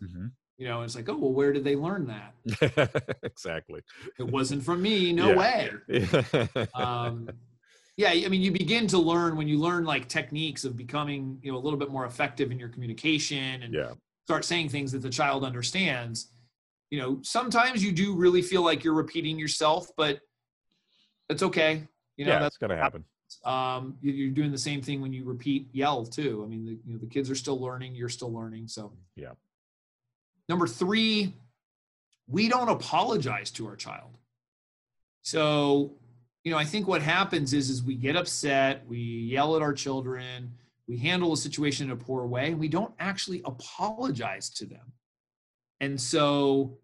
You 0.58 0.68
know, 0.68 0.82
it's 0.82 0.96
like, 0.96 1.08
oh 1.08 1.16
well, 1.16 1.32
where 1.32 1.54
did 1.54 1.64
they 1.64 1.78
learn 1.78 2.08
that? 2.08 3.16
exactly 3.24 3.82
It 4.20 4.24
wasn't 4.24 4.64
from 4.64 4.82
me. 4.82 5.14
No 5.14 5.30
Yeah. 5.30 5.70
way. 5.88 6.68
um, 6.74 7.30
yeah, 7.96 8.10
I 8.10 8.28
mean, 8.28 8.42
you 8.42 8.52
begin 8.52 8.88
to 8.88 8.98
learn 8.98 9.38
when 9.38 9.48
you 9.48 9.60
learn 9.60 9.86
like 9.86 10.10
techniques 10.10 10.66
of 10.66 10.76
becoming, 10.76 11.40
you 11.42 11.52
know, 11.52 11.58
a 11.58 11.62
little 11.62 11.80
bit 11.80 11.92
more 11.92 12.06
effective 12.06 12.52
in 12.52 12.60
your 12.60 12.70
communication 12.70 13.64
and 13.64 13.74
yeah 13.74 13.94
start 14.26 14.46
saying 14.46 14.70
things 14.70 14.92
that 14.92 15.00
the 15.00 15.10
child 15.10 15.44
understands. 15.44 16.32
You 16.92 17.00
know, 17.00 17.20
sometimes 17.24 17.84
you 17.84 17.92
do 17.92 18.16
really 18.16 18.44
feel 18.44 18.62
like 18.62 18.84
you're 18.84 18.94
repeating 18.94 19.40
yourself, 19.40 19.88
but 19.98 20.20
it's 21.30 21.42
okay. 21.42 21.88
You 22.16 22.26
know, 22.26 22.34
yeah 22.34 22.40
that's 22.40 22.44
that's 22.44 22.58
gonna 22.58 22.78
happen 22.78 23.06
um, 23.46 23.98
you- 24.02 24.12
you're 24.14 24.32
doing 24.32 24.52
the 24.52 24.58
same 24.58 24.82
thing 24.82 25.02
when 25.02 25.14
you 25.14 25.24
repeat 25.24 25.68
yell 25.74 26.06
too. 26.06 26.44
I 26.44 26.48
mean, 26.48 26.66
the, 26.66 26.72
you 26.86 26.94
know, 26.94 27.00
the 27.00 27.08
kids 27.08 27.30
are 27.30 27.36
still 27.36 27.60
learning, 27.60 27.96
you're 27.96 28.10
still 28.10 28.32
learning. 28.34 28.68
So 28.68 28.92
Yeah. 29.16 29.34
Number 30.48 30.68
three, 30.68 31.36
we 32.28 32.50
don't 32.50 32.70
apologize 32.70 33.52
to 33.52 33.68
our 33.68 33.76
child. 33.76 34.18
So, 35.22 35.98
you 36.44 36.52
know, 36.52 36.58
I 36.58 36.66
think 36.66 36.88
what 36.88 37.02
happens 37.02 37.54
is, 37.54 37.70
is 37.70 37.84
we 37.84 37.96
get 37.96 38.16
upset, 38.16 38.88
we 38.88 38.98
yell 39.00 39.56
at 39.56 39.62
our 39.62 39.74
children, 39.74 40.52
we 40.88 40.98
handle 40.98 41.34
a 41.34 41.38
situation 41.38 41.88
in 41.88 41.92
a 41.92 41.96
poor 41.96 42.26
way, 42.26 42.48
and 42.52 42.60
we 42.60 42.68
don't 42.68 42.94
actually 43.00 43.42
apologize 43.46 44.50
to 44.52 44.66
them. 44.66 44.94
And 45.82 46.00
so, 46.02 46.78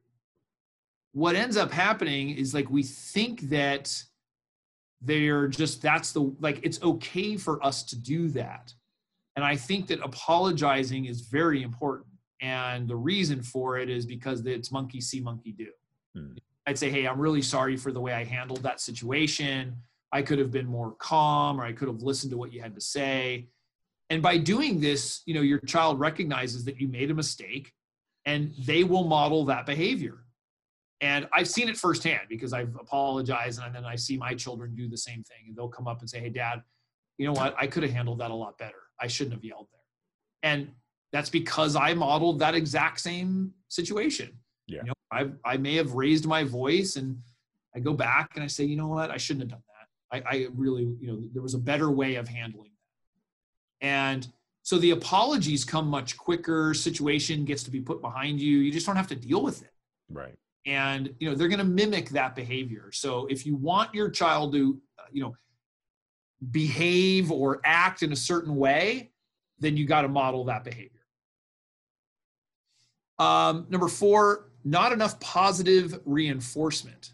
what 1.14 1.36
ends 1.36 1.58
up 1.58 1.72
happening 1.72 2.30
is 2.32 2.54
like 2.54 2.70
we 2.70 2.84
think 2.84 3.42
that 3.50 4.04
they're 5.02 5.48
just 5.48 5.82
that's 5.82 6.12
the 6.12 6.34
like 6.40 6.60
it's 6.64 6.82
okay 6.82 7.38
for 7.38 7.64
us 7.66 7.84
to 7.84 7.98
do 7.98 8.30
that. 8.30 8.74
And 9.36 9.44
i 9.44 9.56
think 9.56 9.88
that 9.88 10.00
apologizing 10.02 11.06
is 11.06 11.22
very 11.22 11.64
important. 11.64 12.08
And 12.42 12.88
the 12.88 12.96
reason 12.96 13.42
for 13.42 13.78
it 13.78 13.90
is 13.90 14.06
because 14.06 14.46
it's 14.46 14.72
monkey 14.72 15.02
see 15.02 15.20
monkey 15.20 15.52
do. 15.52 15.68
Hmm. 16.16 16.34
i'd 16.68 16.78
say 16.78 16.90
hey 16.90 17.08
i'm 17.08 17.20
really 17.20 17.42
sorry 17.42 17.76
for 17.78 17.92
the 17.92 18.00
way 18.00 18.14
i 18.14 18.24
handled 18.24 18.64
that 18.64 18.82
situation. 18.82 19.76
I 20.12 20.22
could 20.22 20.40
have 20.40 20.52
been 20.52 20.68
more 20.68 20.92
calm 21.00 21.60
or 21.60 21.66
i 21.66 21.72
could 21.72 21.88
have 21.88 22.02
listened 22.02 22.32
to 22.32 22.38
what 22.38 22.54
you 22.54 22.62
had 22.62 22.76
to 22.76 22.82
say. 22.82 23.48
And 24.10 24.22
by 24.22 24.38
doing 24.38 24.80
this 24.80 25.22
you 25.26 25.34
know 25.34 25.42
your 25.42 25.60
child 25.60 26.00
recognizes 26.00 26.64
that 26.66 26.80
you 26.80 26.88
made 26.88 27.12
a 27.12 27.14
mistake 27.14 27.74
and 28.26 28.54
they 28.60 28.84
will 28.84 29.04
model 29.04 29.46
that 29.46 29.66
behavior 29.66 30.25
and 31.02 31.28
I've 31.34 31.48
seen 31.48 31.68
it 31.68 31.78
firsthand 31.78 32.22
because 32.30 32.54
I've 32.54 32.76
apologized 32.76 33.62
and 33.62 33.76
then 33.76 33.86
I 33.86 33.96
see 33.96 34.18
my 34.18 34.34
children 34.34 34.76
do 34.76 34.88
the 34.88 34.98
same 34.98 35.24
thing. 35.24 35.46
And 35.48 35.56
they'll 35.56 35.68
come 35.68 35.88
up 35.88 36.00
and 36.00 36.10
say, 36.10 36.20
Hey, 36.20 36.30
dad, 36.30 36.64
you 37.18 37.26
know 37.26 37.34
what, 37.34 37.56
I 37.60 37.68
could 37.68 37.84
have 37.84 37.92
handled 37.92 38.20
that 38.20 38.32
a 38.32 38.36
lot 38.36 38.58
better. 38.58 38.84
I 39.00 39.08
shouldn't 39.08 39.36
have 39.36 39.44
yelled 39.44 39.68
there. 39.72 40.52
And 40.52 40.70
that's 41.12 41.30
because 41.30 41.76
I 41.76 41.94
modeled 41.94 42.40
that 42.40 42.56
exact 42.56 43.00
same 43.00 43.54
situation. 43.68 44.38
Yeah. 44.68 44.82
You 44.82 44.88
know, 44.88 44.94
I 45.12 45.54
I 45.54 45.58
may 45.58 45.76
have 45.76 45.94
raised 45.94 46.26
my 46.26 46.44
voice 46.44 46.96
and 46.96 47.18
I 47.76 47.80
go 47.80 47.94
back 47.94 48.32
and 48.36 48.44
I 48.44 48.48
say, 48.48 48.64
you 48.64 48.78
know 48.78 48.88
what, 48.88 49.12
I 49.12 49.18
shouldn't 49.18 49.44
have 49.44 49.50
done 49.50 49.64
that. 49.68 50.26
I, 50.28 50.36
I 50.36 50.48
really, 50.54 50.96
you 51.00 51.08
know, 51.08 51.24
there 51.34 51.42
was 51.42 51.56
a 51.56 51.60
better 51.60 51.92
way 51.92 52.16
of 52.16 52.28
handling 52.28 52.72
that. 52.72 53.86
And 53.86 54.28
so 54.64 54.78
the 54.78 54.92
apologies 54.92 55.66
come 55.66 55.88
much 55.88 56.18
quicker. 56.18 56.74
Situation 56.74 57.44
gets 57.44 57.64
to 57.64 57.72
be 57.72 57.82
put 57.82 58.02
behind 58.02 58.40
you. 58.40 58.60
You 58.60 58.72
just 58.72 58.86
don't 58.86 58.96
have 58.96 59.08
to 59.08 59.16
deal 59.16 59.44
with 59.44 59.62
it. 59.62 59.72
Right. 60.10 60.36
And 60.66 61.14
you 61.20 61.30
know 61.30 61.36
they're 61.36 61.48
going 61.48 61.60
to 61.60 61.64
mimic 61.64 62.10
that 62.10 62.36
behavior. 62.36 62.90
So 62.92 63.28
if 63.28 63.46
you 63.46 63.56
want 63.56 63.94
your 63.94 64.10
child 64.10 64.54
to, 64.54 64.80
uh, 64.98 65.04
you 65.12 65.22
know, 65.22 65.36
behave 66.52 67.32
or 67.32 67.62
act 67.64 68.04
in 68.04 68.12
a 68.12 68.16
certain 68.16 68.56
way, 68.56 69.12
then 69.60 69.78
you 69.78 69.86
got 69.86 70.02
to 70.02 70.08
model 70.08 70.46
that 70.46 70.64
behavior. 70.64 70.92
Um, 73.20 73.68
number 73.70 73.88
four, 73.88 74.50
not 74.64 74.92
enough 74.92 75.20
positive 75.20 76.00
reinforcement. 76.06 77.12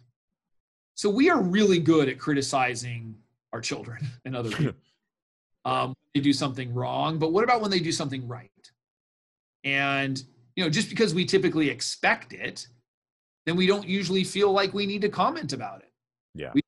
So 0.96 1.10
we 1.10 1.29
are 1.29 1.41
really 1.41 1.79
good 1.79 2.10
at 2.10 2.20
criticizing 2.20 3.15
our 3.53 3.62
children 3.62 4.08
and 4.25 4.36
other 4.36 4.50
people. 4.50 4.75
um, 5.65 5.93
they 6.13 6.22
do 6.22 6.34
something 6.34 6.74
wrong, 6.74 7.20
but 7.20 7.31
what 7.31 7.43
about 7.43 7.62
when 7.62 7.72
they 7.72 7.79
do 7.79 7.91
something 7.91 8.27
right? 8.27 8.50
And 9.63 10.22
you 10.55 10.63
know, 10.63 10.70
just 10.70 10.89
because 10.89 11.13
we 11.13 11.25
typically 11.25 11.70
expect 11.70 12.34
it, 12.34 12.67
then 13.45 13.55
we 13.55 13.67
don't 13.67 13.88
usually 13.88 14.24
feel 14.24 14.51
like 14.51 14.74
we 14.74 14.86
need 14.86 15.01
to 15.01 15.10
comment 15.10 15.53
about 15.53 15.81
it. 15.81 15.91
Yeah. 16.36 16.51
We, 16.53 16.62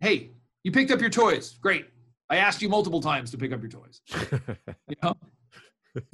hey, 0.00 0.30
you 0.64 0.72
picked 0.72 0.90
up 0.90 1.00
your 1.00 1.10
toys. 1.10 1.58
Great. 1.60 1.86
I 2.30 2.36
asked 2.36 2.62
you 2.62 2.68
multiple 2.68 3.00
times 3.00 3.30
to 3.32 3.38
pick 3.38 3.52
up 3.52 3.60
your 3.60 3.70
toys. 3.70 4.00
You 4.88 4.96
know, 5.02 5.14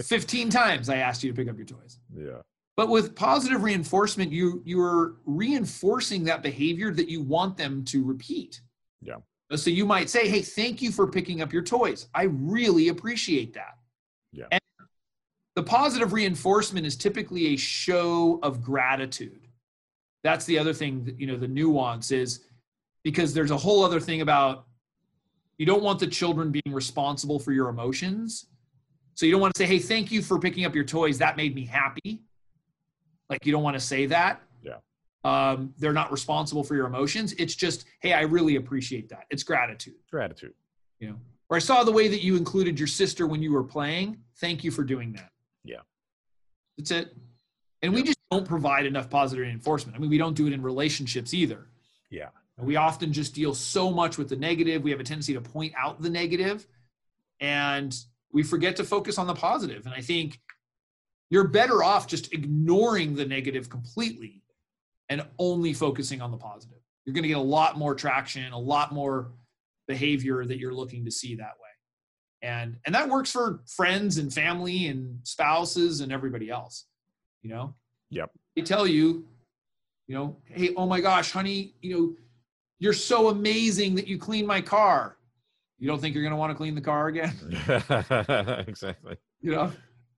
15 0.03 0.51
times 0.51 0.89
I 0.89 0.97
asked 0.97 1.23
you 1.23 1.31
to 1.31 1.37
pick 1.37 1.49
up 1.49 1.57
your 1.57 1.67
toys. 1.67 1.99
yeah. 2.17 2.39
But 2.77 2.89
with 2.91 3.17
positive 3.17 3.65
reinforcement, 3.65 4.31
you 4.31 4.63
you're 4.65 5.17
reinforcing 5.27 6.23
that 6.25 6.43
behavior 6.45 6.93
that 6.93 7.09
you 7.09 7.23
want 7.23 7.57
them 7.57 7.85
to 7.87 8.05
repeat. 8.05 8.61
Yeah. 9.03 9.17
Uh, 9.51 9.57
so 9.57 9.71
you 9.71 9.85
might 9.85 10.09
say, 10.09 10.29
"Hey, 10.29 10.43
thank 10.43 10.81
you 10.81 10.93
for 10.93 11.09
picking 11.09 11.43
up 11.43 11.53
your 11.53 11.63
toys. 11.63 12.07
I 12.15 12.25
really 12.25 12.87
appreciate 12.89 13.53
that." 13.55 13.79
Yeah. 14.33 14.45
And 14.53 14.61
the 15.57 15.65
positive 15.65 16.13
reinforcement 16.13 16.87
is 16.87 16.95
typically 16.97 17.49
a 17.49 17.57
show 17.57 18.39
of 18.45 18.63
gratitude. 18.63 19.48
That's 20.29 20.45
the 20.45 20.59
other 20.59 20.75
thing 20.75 21.05
that, 21.07 21.19
you 21.19 21.27
know, 21.27 21.39
the 21.39 21.49
nuance 21.49 22.11
is 22.11 22.45
because 23.03 23.33
there's 23.33 23.51
a 23.51 23.57
whole 23.57 23.83
other 23.83 23.99
thing 23.99 24.21
about 24.21 24.67
you 25.57 25.65
don't 25.65 25.83
want 25.83 25.99
the 25.99 26.07
children 26.07 26.51
being 26.53 26.75
responsible 26.75 27.39
for 27.39 27.53
your 27.53 27.71
emotions. 27.71 28.45
So 29.15 29.25
you 29.25 29.33
don't 29.33 29.41
want 29.41 29.55
to 29.55 29.59
say, 29.59 29.67
"Hey, 29.67 29.79
thank 29.79 30.13
you 30.13 30.21
for 30.21 30.39
picking 30.39 30.67
up 30.67 30.75
your 30.75 30.85
toys. 30.85 31.17
That 31.17 31.39
made 31.39 31.55
me 31.55 31.65
happy." 31.65 32.21
Like 33.31 33.47
you 33.47 33.53
don't 33.53 33.63
want 33.63 33.77
to 33.77 33.81
say 33.81 34.05
that. 34.05 34.43
Yeah. 34.63 34.77
Um, 35.25 35.73
they're 35.79 35.95
not 35.95 36.13
responsible 36.13 36.63
for 36.63 36.75
your 36.75 36.87
emotions. 36.87 37.33
It's 37.39 37.55
just, 37.55 37.87
"Hey, 38.03 38.13
I 38.13 38.21
really 38.37 38.57
appreciate 38.57 39.09
that." 39.09 39.25
It's 39.31 39.43
gratitude 39.43 39.95
Gratitude. 40.11 40.53
you 41.01 41.09
know 41.09 41.17
or 41.51 41.57
i 41.57 41.61
saw 41.61 41.83
the 41.83 41.97
way 42.01 42.07
that 42.09 42.23
you 42.23 42.37
included 42.37 42.79
your 42.79 42.87
sister 43.03 43.27
when 43.27 43.41
you 43.41 43.51
were 43.51 43.65
playing 43.65 44.09
thank 44.45 44.63
you 44.65 44.71
for 44.71 44.85
doing 44.85 45.11
that 45.15 45.31
Yeah. 45.65 45.83
that's 46.77 46.91
it 46.91 47.17
and 47.83 47.95
we 47.95 48.03
just 48.03 48.18
don't 48.31 48.47
provide 48.47 48.87
enough 48.87 49.09
positive 49.09 49.43
reinforcement. 49.43 49.97
I 49.97 50.01
mean 50.01 50.11
we 50.11 50.19
don't 50.19 50.37
do 50.37 50.47
it 50.47 50.53
in 50.53 50.63
relationships 50.63 51.35
either. 51.35 51.67
Yeah. 52.11 52.29
we 52.59 52.77
often 52.77 53.13
just 53.13 53.35
deal 53.35 53.55
so 53.55 53.91
much 53.91 54.19
with 54.19 54.29
the 54.29 54.37
negative. 54.37 54.83
We 54.83 54.91
have 54.91 55.01
a 55.01 55.05
tendency 55.05 55.35
to 55.35 55.41
point 55.41 55.75
out 55.77 56.01
the 56.01 56.11
negative 56.11 56.67
and 57.41 57.95
we 58.33 58.43
forget 58.43 58.77
to 58.77 58.85
focus 58.85 59.19
on 59.19 59.27
the 59.27 59.35
positive. 59.35 59.85
positive 59.85 59.87
and 59.87 59.95
i 59.95 60.01
think 60.01 60.41
you're 61.31 61.49
better 61.49 61.85
off 61.85 62.07
just 62.07 62.33
ignoring 62.33 63.15
the 63.15 63.25
negative 63.25 63.69
completely 63.69 64.43
and 65.11 65.25
only 65.39 65.73
focusing 65.75 66.23
on 66.23 66.31
the 66.31 66.37
positive. 66.37 66.79
You're 67.05 67.15
going 67.15 67.23
to 67.23 67.29
get 67.29 67.39
a 67.39 67.41
lot 67.41 67.79
more 67.79 67.95
traction 67.95 68.53
a 68.53 68.59
lot 68.59 68.93
more 68.93 69.33
behavior 69.87 70.45
that 70.45 70.59
you're 70.59 70.75
looking 70.75 71.05
to 71.05 71.11
see 71.11 71.35
that 71.37 71.53
way. 71.61 72.49
And 72.49 72.77
and 72.85 72.95
that 72.95 73.09
works 73.09 73.31
for 73.31 73.61
friends 73.67 74.19
and 74.19 74.33
family 74.33 74.89
and 74.89 75.19
spouses 75.23 76.01
and 76.01 76.13
everybody 76.13 76.51
else 76.51 76.87
you 77.43 77.51
know 77.51 77.75
Yep. 78.11 78.31
they 78.57 78.63
tell 78.63 78.87
you 78.87 79.27
you 80.07 80.15
know 80.15 80.37
hey 80.47 80.73
oh 80.77 80.87
my 80.87 81.01
gosh 81.01 81.33
honey 81.33 81.75
you 81.83 81.95
know 81.95 82.17
you're 82.79 82.93
so 82.93 83.29
amazing 83.29 83.95
that 83.97 84.07
you 84.07 84.19
clean 84.19 84.47
my 84.47 84.61
car 84.61 85.17
you 85.79 85.87
don't 85.87 86.01
think 86.01 86.15
you're 86.15 86.25
going 86.25 86.33
to 86.33 86.37
want 86.39 86.51
to 86.51 86.57
clean 86.57 86.75
the 86.75 86.81
car 86.81 87.09
again 87.09 87.35
exactly. 88.67 89.17
you 89.41 89.53
know 89.53 89.71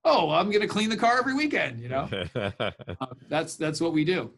oh 0.05 0.29
i'm 0.31 0.49
going 0.49 0.61
to 0.61 0.67
clean 0.67 0.89
the 0.89 0.97
car 0.97 1.19
every 1.19 1.33
weekend 1.33 1.79
you 1.79 1.89
know 1.89 2.07
uh, 2.35 2.71
that's 3.27 3.55
that's 3.55 3.81
what 3.81 3.93
we 3.93 4.05
do 4.05 4.31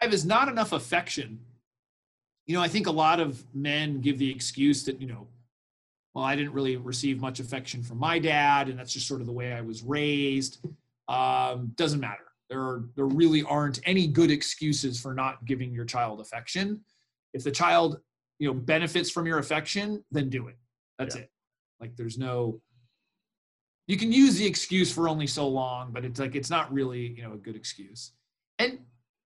five 0.00 0.12
is 0.12 0.24
not 0.24 0.48
enough 0.48 0.72
affection. 0.72 1.40
You 2.46 2.54
know, 2.56 2.62
I 2.62 2.68
think 2.68 2.86
a 2.86 2.92
lot 2.92 3.20
of 3.20 3.44
men 3.54 4.00
give 4.00 4.18
the 4.18 4.30
excuse 4.30 4.84
that, 4.84 5.00
you 5.00 5.06
know, 5.06 5.28
well, 6.14 6.24
I 6.24 6.34
didn't 6.34 6.52
really 6.52 6.76
receive 6.76 7.20
much 7.20 7.38
affection 7.38 7.82
from 7.82 7.98
my 7.98 8.18
dad, 8.18 8.68
and 8.68 8.78
that's 8.78 8.92
just 8.92 9.06
sort 9.06 9.20
of 9.20 9.26
the 9.26 9.32
way 9.32 9.52
I 9.52 9.60
was 9.60 9.82
raised. 9.82 10.58
Um, 11.06 11.72
doesn't 11.76 12.00
matter. 12.00 12.24
There 12.50 12.60
are, 12.60 12.84
there 12.96 13.06
really 13.06 13.44
aren't 13.44 13.78
any 13.86 14.08
good 14.08 14.30
excuses 14.30 15.00
for 15.00 15.14
not 15.14 15.44
giving 15.44 15.72
your 15.72 15.84
child 15.84 16.20
affection. 16.20 16.80
If 17.32 17.44
the 17.44 17.52
child, 17.52 18.00
you 18.40 18.48
know, 18.48 18.54
benefits 18.54 19.08
from 19.08 19.24
your 19.24 19.38
affection, 19.38 20.04
then 20.10 20.28
do 20.28 20.48
it. 20.48 20.56
That's 20.98 21.14
Yeah. 21.14 21.22
it. 21.22 21.30
Like 21.80 21.96
there's 21.96 22.18
no 22.18 22.60
you 23.86 23.96
can 23.96 24.12
use 24.12 24.36
the 24.36 24.46
excuse 24.46 24.92
for 24.92 25.08
only 25.08 25.26
so 25.26 25.48
long, 25.48 25.90
but 25.90 26.04
it's 26.04 26.20
like 26.20 26.36
it's 26.36 26.50
not 26.50 26.72
really, 26.72 27.08
you 27.08 27.22
know, 27.24 27.32
a 27.32 27.36
good 27.36 27.56
excuse. 27.56 28.12
And 28.60 28.78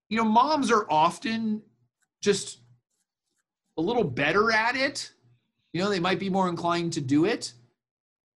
you 0.08 0.16
know, 0.16 0.24
moms 0.24 0.70
are 0.70 0.86
often 0.90 1.60
just 2.22 2.60
a 3.76 3.82
little 3.82 4.04
better 4.04 4.52
at 4.52 4.74
it. 4.74 5.12
You 5.74 5.82
know, 5.82 5.90
they 5.90 6.00
might 6.00 6.18
be 6.18 6.30
more 6.30 6.48
inclined 6.48 6.94
to 6.94 7.02
do 7.02 7.26
it. 7.26 7.52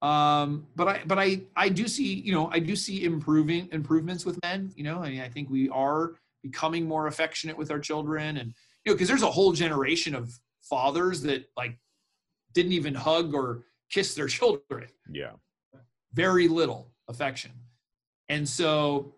Um, 0.00 0.67
but 0.76 0.88
I, 0.88 1.00
but 1.07 1.19
I, 1.19 1.40
I 1.57 1.69
do 1.69 1.88
see, 1.88 2.14
you 2.14 2.33
know, 2.33 2.49
I 2.52 2.61
do 2.61 2.76
see 2.76 3.05
improving 3.05 3.69
improvements 3.73 4.25
with 4.25 4.38
men. 4.43 4.73
You 4.76 4.85
know, 4.85 5.02
I 5.02 5.11
mean, 5.11 5.21
I 5.21 5.28
think 5.28 5.50
we 5.50 5.69
are 5.71 6.14
becoming 6.43 6.87
more 6.87 7.09
affectionate 7.09 7.59
with 7.59 7.71
our 7.71 7.81
children, 7.81 8.37
and 8.37 8.55
you 8.85 8.93
know, 8.93 8.95
because 8.95 9.09
there's 9.09 9.23
a 9.23 9.31
whole 9.31 9.52
generation 9.52 10.14
of 10.14 10.33
fathers 10.62 11.23
that 11.23 11.49
like 11.57 11.76
didn't 12.55 12.73
even 12.73 12.95
hug 12.95 13.35
or 13.35 13.64
kiss 13.90 14.14
their 14.14 14.26
children 14.38 14.88
yeah. 15.11 15.31
very 16.12 16.49
little 16.49 16.90
affection. 17.09 17.52
And 18.28 18.49
so, 18.49 19.14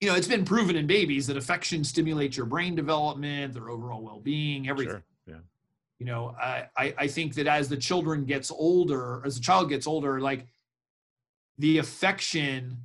you 0.00 0.08
know, 0.08 0.14
it's 0.14 0.28
been 0.28 0.44
proven 0.44 0.76
in 0.76 0.86
babies 0.86 1.26
that 1.26 1.36
affection 1.36 1.82
stimulates 1.82 2.36
your 2.36 2.46
brain 2.46 2.74
development, 2.74 3.54
their 3.54 3.70
overall 3.70 4.02
well-being, 4.02 4.68
everything. 4.68 4.92
Sure. 4.92 5.04
You 6.04 6.10
know, 6.10 6.36
I, 6.38 6.66
I 6.76 6.94
I 6.98 7.06
think 7.06 7.34
that 7.36 7.46
as 7.46 7.70
the 7.70 7.78
children 7.78 8.26
gets 8.26 8.50
older, 8.50 9.22
as 9.24 9.36
the 9.36 9.40
child 9.40 9.70
gets 9.70 9.86
older, 9.86 10.20
like 10.20 10.46
the 11.56 11.78
affection 11.78 12.76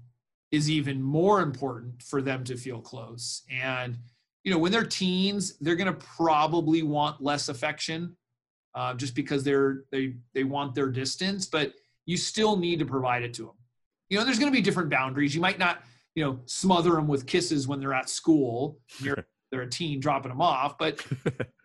is 0.51 0.69
even 0.69 1.01
more 1.01 1.41
important 1.41 2.01
for 2.01 2.21
them 2.21 2.45
to 2.45 2.55
feel 2.55 2.79
close. 2.79 3.43
And 3.51 3.97
you 4.45 4.53
know, 4.53 4.57
when 4.57 4.71
they're 4.71 4.85
teens, 4.85 5.57
they're 5.59 5.75
going 5.75 5.93
to 5.93 6.05
probably 6.15 6.81
want 6.81 7.21
less 7.21 7.49
affection, 7.49 8.15
uh, 8.73 8.93
just 8.93 9.15
because 9.15 9.43
they're 9.43 9.83
they 9.91 10.15
they 10.33 10.45
want 10.45 10.73
their 10.73 10.87
distance. 10.87 11.45
But 11.45 11.73
you 12.05 12.15
still 12.15 12.55
need 12.55 12.79
to 12.79 12.85
provide 12.85 13.23
it 13.23 13.33
to 13.33 13.41
them. 13.47 13.55
You 14.07 14.17
know, 14.17 14.23
there's 14.23 14.39
going 14.39 14.49
to 14.49 14.55
be 14.55 14.61
different 14.61 14.89
boundaries. 14.89 15.35
You 15.35 15.41
might 15.41 15.59
not, 15.59 15.83
you 16.15 16.23
know, 16.23 16.39
smother 16.45 16.91
them 16.91 17.09
with 17.09 17.27
kisses 17.27 17.67
when 17.67 17.81
they're 17.81 17.93
at 17.93 18.09
school. 18.09 18.79
You're 19.01 19.27
they're 19.51 19.63
a 19.63 19.69
teen 19.69 19.99
dropping 19.99 20.29
them 20.29 20.39
off, 20.39 20.77
but 20.77 21.05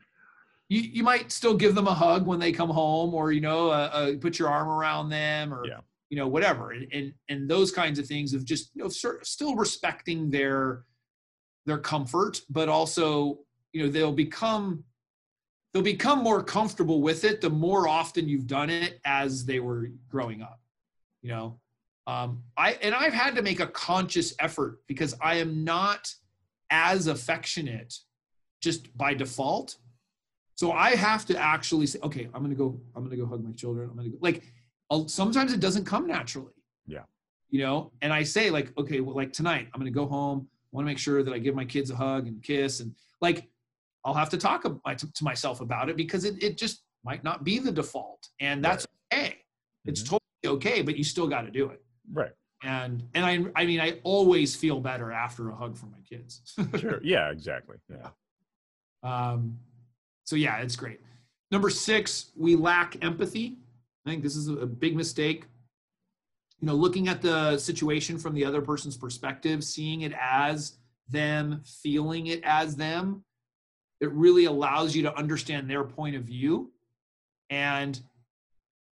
you, 0.69 0.81
you 0.81 1.03
might 1.03 1.31
still 1.31 1.55
give 1.55 1.75
them 1.75 1.87
a 1.87 1.95
hug 1.95 2.27
when 2.27 2.39
they 2.39 2.53
come 2.53 2.71
home, 2.71 3.15
or 3.15 3.33
you 3.33 3.41
know, 3.41 3.69
uh, 3.69 3.91
uh, 3.93 4.13
put 4.21 4.39
your 4.39 4.49
arm 4.49 4.69
around 4.69 5.09
them, 5.11 5.53
or 5.53 5.67
Yeah. 5.67 5.81
you 6.11 6.17
know, 6.17 6.29
whatever, 6.29 6.73
and, 6.73 6.87
and 6.93 7.13
and 7.29 7.49
those 7.49 7.71
kinds 7.71 7.99
of 7.99 8.07
things 8.07 8.35
of 8.35 8.45
just 8.45 8.71
you 8.75 8.83
know, 8.83 8.89
sort 8.89 9.21
of 9.21 9.27
still 9.27 9.55
respecting 9.57 10.31
their 10.31 10.85
their 11.67 11.79
comfort, 11.79 12.41
but 12.51 12.69
also 12.69 13.39
you 13.73 13.83
know 13.85 13.91
they'll 13.91 14.13
become 14.13 14.85
they'll 15.73 15.83
become 15.83 16.21
more 16.23 16.43
comfortable 16.43 17.03
with 17.03 17.25
it 17.25 17.41
the 17.41 17.51
more 17.51 17.89
often 17.89 18.29
you've 18.29 18.47
done 18.47 18.71
it 18.71 19.01
as 19.05 19.45
they 19.45 19.59
were 19.59 19.91
growing 20.09 20.41
up 20.41 20.61
you 21.23 21.29
know 21.31 21.59
um, 22.07 22.41
i 22.57 22.75
and 22.75 22.95
i've 22.95 23.13
had 23.13 23.35
to 23.35 23.43
make 23.43 23.59
a 23.59 23.67
conscious 23.67 24.33
effort 24.39 24.79
because 24.87 25.17
i 25.21 25.35
am 25.35 25.65
not 25.65 26.15
as 26.71 27.09
affectionate 27.09 27.99
just 28.63 28.97
by 28.97 29.13
default 29.13 29.77
so 30.57 30.73
i 30.73 30.91
have 30.95 31.25
to 31.27 31.37
actually 31.37 31.87
say 31.87 31.99
okay 32.03 32.29
i'm 32.35 32.43
gonna 32.43 32.55
go 32.55 32.79
i'm 32.95 33.03
gonna 33.05 33.17
go 33.17 33.27
hug 33.27 33.43
my 33.45 33.53
children 33.53 33.89
i'm 33.91 33.97
gonna 33.97 34.09
go 34.09 34.19
like 34.21 34.43
I'll, 34.91 35.09
sometimes 35.09 35.53
it 35.53 35.61
doesn't 35.61 35.85
come 35.85 36.07
naturally 36.07 36.53
Yeah. 36.87 37.05
you 37.51 37.61
know 37.61 37.93
and 38.03 38.13
i 38.13 38.23
say 38.23 38.51
like 38.51 38.77
okay 38.79 39.01
well 39.01 39.17
like 39.17 39.33
tonight 39.33 39.69
i'm 39.73 39.81
gonna 39.81 39.91
go 39.91 40.07
home 40.07 40.49
I 40.51 40.77
want 40.77 40.87
to 40.87 40.91
make 40.91 40.99
sure 40.99 41.23
that 41.23 41.33
i 41.33 41.39
give 41.39 41.55
my 41.55 41.65
kids 41.65 41.91
a 41.91 41.97
hug 41.97 42.27
and 42.27 42.43
kiss 42.43 42.81
and 42.81 42.95
like 43.21 43.49
I'll 44.07 44.13
have 44.13 44.29
to 44.31 44.37
talk 44.37 44.65
to 44.65 45.25
myself 45.25 45.63
about 45.63 45.89
it 45.89 45.97
because 45.97 46.27
it, 46.27 46.43
it 46.43 46.59
just 46.59 46.83
might 47.07 47.25
not 47.25 47.43
be 47.43 47.59
the 47.59 47.73
default, 47.73 48.29
and 48.39 48.63
that's 48.63 48.87
okay. 49.11 49.39
It's 49.87 50.03
Mhm. 50.03 50.09
totally 50.45 50.57
okay, 50.57 50.83
but 50.83 50.99
you 50.99 51.05
still 51.05 51.27
got 51.27 51.43
to 51.43 51.51
do 51.51 51.71
it. 51.71 51.83
right. 52.13 52.33
And 52.63 53.03
and 53.15 53.25
I 53.25 53.33
I 53.57 53.65
mean 53.65 53.81
I 53.81 54.01
always 54.03 54.55
feel 54.55 54.79
better 54.79 55.11
after 55.11 55.49
a 55.49 55.57
hug 55.57 55.79
from 55.79 55.91
my 55.93 56.03
kids. 56.07 56.43
Sure. 56.79 57.01
Yeah, 57.03 57.31
exactly. 57.31 57.79
Yeah. 57.89 58.11
Um, 59.03 59.59
so 60.25 60.37
yeah, 60.37 60.59
it's 60.59 60.77
great. 60.77 61.01
Number 61.51 61.71
six, 61.71 62.33
we 62.37 62.57
lack 62.57 63.03
empathy. 63.05 63.59
I 64.07 64.11
think 64.11 64.23
this 64.23 64.37
is 64.37 64.49
a 64.49 64.67
big 64.67 64.97
mistake. 64.97 65.45
You 66.61 66.67
know, 66.67 66.75
looking 66.75 67.09
at 67.09 67.23
the 67.23 67.59
situation 67.59 68.19
from 68.19 68.35
the 68.35 68.45
other 68.45 68.63
person's 68.63 68.97
perspective, 68.97 69.63
seeing 69.63 70.03
it 70.03 70.13
as 70.21 70.79
them, 71.09 71.63
feeling 71.65 72.29
it 72.29 72.41
as 72.45 72.77
them, 72.77 73.25
it 74.01 74.11
really 74.13 74.47
allows 74.47 74.95
you 74.95 75.03
to 75.03 75.17
understand 75.17 75.69
their 75.69 75.85
point 75.85 76.17
of 76.17 76.23
view. 76.23 76.73
And 77.51 78.01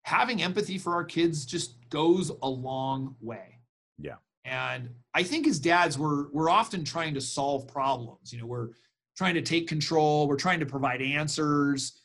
having 0.04 0.42
empathy 0.42 0.78
for 0.78 0.94
our 0.94 1.04
kids 1.04 1.46
just 1.46 1.88
goes 1.88 2.30
a 2.42 2.48
long 2.48 3.16
way. 3.20 3.58
Yeah. 3.98 4.16
And 4.44 4.90
I 5.14 5.22
think 5.22 5.46
as 5.46 5.58
dads, 5.58 5.98
we're 5.98 6.28
we're 6.30 6.50
often 6.50 6.84
trying 6.84 7.14
to 7.14 7.20
solve 7.20 7.68
problems. 7.68 8.32
You 8.32 8.40
know, 8.40 8.46
we're 8.46 8.70
trying 9.16 9.34
to 9.34 9.42
take 9.42 9.68
control, 9.68 10.26
we're 10.26 10.36
trying 10.36 10.60
to 10.60 10.66
provide 10.66 11.02
answers, 11.02 12.00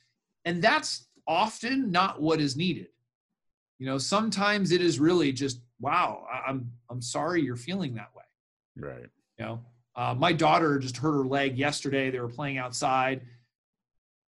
and 0.45 0.61
that's 0.61 1.07
often 1.27 1.91
not 1.91 2.21
what 2.21 2.39
is 2.39 2.55
needed. 2.55 2.87
You 3.79 3.85
know, 3.85 3.97
sometimes 3.97 4.71
it 4.71 4.81
is 4.81 4.99
really 4.99 5.31
just, 5.31 5.61
wow, 5.79 6.25
I'm 6.47 6.71
I'm 6.89 7.01
sorry 7.01 7.41
you're 7.41 7.55
feeling 7.55 7.93
that 7.95 8.09
way. 8.15 8.23
Right. 8.75 9.09
You 9.37 9.45
know, 9.45 9.59
uh, 9.95 10.15
my 10.17 10.33
daughter 10.33 10.79
just 10.79 10.97
hurt 10.97 11.13
her 11.13 11.25
leg 11.25 11.57
yesterday. 11.57 12.09
They 12.09 12.19
were 12.19 12.27
playing 12.27 12.57
outside. 12.57 13.21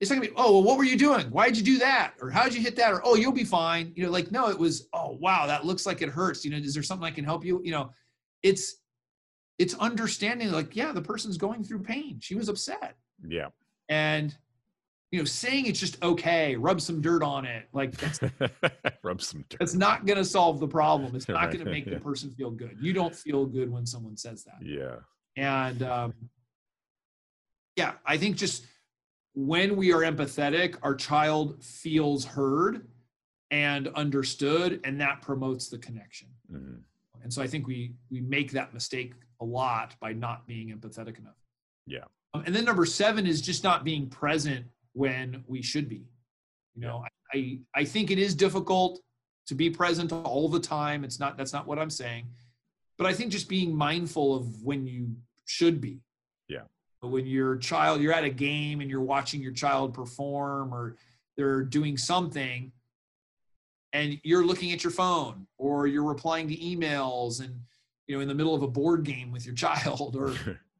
It's 0.01 0.11
not 0.11 0.17
gonna 0.17 0.29
be, 0.29 0.35
oh, 0.37 0.53
well, 0.53 0.63
what 0.63 0.79
were 0.79 0.85
you 0.85 0.97
doing? 0.97 1.27
Why'd 1.27 1.57
you 1.57 1.63
do 1.63 1.79
that? 1.79 2.15
Or 2.21 2.31
how'd 2.31 2.55
you 2.55 2.61
hit 2.61 2.77
that? 2.77 2.93
Or 2.93 3.01
oh, 3.05 3.17
you'll 3.17 3.33
be 3.33 3.45
fine. 3.45 3.93
You 3.95 4.05
know, 4.05 4.11
like 4.11 4.31
no, 4.33 4.49
it 4.49 4.59
was, 4.59 4.89
oh 4.93 5.19
wow, 5.21 5.47
that 5.47 5.65
looks 5.65 5.87
like 5.87 6.03
it 6.03 6.09
hurts. 6.09 6.45
You 6.45 6.51
know, 6.51 6.57
is 6.57 6.75
there 6.75 6.83
something 6.83 7.07
I 7.07 7.11
can 7.11 7.25
help 7.25 7.45
you? 7.45 7.61
You 7.65 7.73
know, 7.73 7.91
it's 8.43 8.77
it's 9.59 9.75
understanding 9.75 10.51
like, 10.51 10.75
yeah, 10.77 10.93
the 10.93 11.03
person's 11.03 11.37
going 11.37 11.63
through 11.65 11.81
pain. 11.83 12.19
She 12.21 12.35
was 12.35 12.49
upset. 12.49 12.97
Yeah. 13.27 13.49
And 13.89 14.37
you 15.13 15.21
know, 15.21 15.25
saying 15.25 15.67
it's 15.67 15.79
just 15.79 16.03
okay, 16.03 16.57
rub 16.57 16.81
some 16.81 17.01
dirt 17.01 17.23
on 17.23 17.45
it, 17.45 17.69
like 17.73 17.93
that's 17.93 18.19
Rub 19.05 19.23
some 19.23 19.45
dirt. 19.49 19.59
that's 19.61 19.75
not 19.75 20.07
gonna 20.07 20.25
solve 20.25 20.59
the 20.59 20.67
problem. 20.67 21.15
It's 21.15 21.29
not 21.29 21.37
Right, 21.37 21.53
gonna 21.59 21.71
make 21.71 21.87
yeah. 21.87 21.95
the 21.95 22.01
person 22.11 22.31
feel 22.33 22.51
good. 22.51 22.77
You 22.81 22.93
don't 22.93 23.15
feel 23.15 23.47
good 23.47 23.71
when 23.71 23.87
someone 23.87 24.17
says 24.17 24.43
that 24.45 24.57
Yeah. 24.61 24.97
and 25.37 25.83
um, 25.85 26.15
yeah 27.77 27.93
i 28.07 28.17
think 28.17 28.37
just 28.37 28.67
when 29.35 29.77
we 29.77 29.93
are 29.93 30.01
empathetic 30.03 30.77
our 30.83 30.95
child 30.95 31.63
feels 31.63 32.25
heard 32.25 32.87
and 33.51 33.89
understood 33.89 34.81
and 34.85 35.01
that 35.01 35.23
promotes 35.23 35.69
the 35.69 35.79
connection 35.79 36.29
Mhm. 36.53 36.81
and 37.23 37.33
so 37.33 37.43
i 37.43 37.47
think 37.47 37.67
we 37.67 37.95
we 38.11 38.21
make 38.21 38.53
that 38.53 38.73
mistake 38.75 39.15
a 39.41 39.45
lot 39.45 39.95
by 40.01 40.13
not 40.13 40.47
being 40.47 40.69
empathetic 40.77 41.19
enough. 41.19 41.37
Yeah. 41.87 42.05
Um, 42.33 42.43
and 42.47 42.55
then 42.55 42.65
number 42.65 42.85
seven 42.87 43.27
is 43.27 43.41
just 43.41 43.65
not 43.65 43.85
being 43.85 44.09
present 44.09 44.67
when 44.93 45.45
we 45.47 45.63
should 45.63 45.89
be. 45.89 46.07
You 46.75 46.83
know 46.83 47.05
I, 47.33 47.37
I 47.37 47.59
i 47.83 47.85
think 47.85 48.11
it 48.11 48.19
is 48.19 48.35
difficult 48.35 49.01
to 49.47 49.55
be 49.55 49.71
present 49.71 50.13
all 50.13 50.49
the 50.49 50.59
time. 50.61 51.05
It's 51.05 51.21
not 51.21 51.37
that's 51.37 51.53
not 51.53 51.67
what 51.67 51.79
i'm 51.79 51.91
saying. 51.91 52.27
But 52.99 53.07
i 53.07 53.13
think 53.13 53.31
just 53.31 53.49
being 53.49 53.75
mindful 53.75 54.35
of 54.35 54.63
when 54.63 54.87
you 54.87 55.15
should 55.45 55.81
be. 55.81 56.01
Yeah. 56.49 56.63
But 57.01 57.09
when 57.09 57.27
your 57.27 57.57
child 57.57 58.01
you're 58.01 58.13
at 58.13 58.25
a 58.25 58.31
game 58.31 58.81
and 58.81 58.91
you're 58.91 59.01
watching 59.01 59.41
your 59.41 59.53
child 59.53 59.95
perform 59.95 60.75
or 60.75 60.97
they're 61.37 61.63
doing 61.63 61.97
something 61.97 62.73
and 63.93 64.21
you're 64.25 64.45
looking 64.45 64.73
at 64.73 64.83
your 64.83 64.91
phone 64.91 65.47
or 65.57 65.87
you're 65.87 66.03
replying 66.05 66.49
to 66.49 66.57
emails 66.57 67.41
and 67.41 67.61
you 68.07 68.15
know 68.15 68.21
in 68.21 68.29
the 68.29 68.35
middle 68.35 68.55
of 68.55 68.63
a 68.63 68.69
board 68.69 69.05
game 69.05 69.31
with 69.33 69.47
your 69.47 69.55
child 69.67 70.17
or 70.17 70.33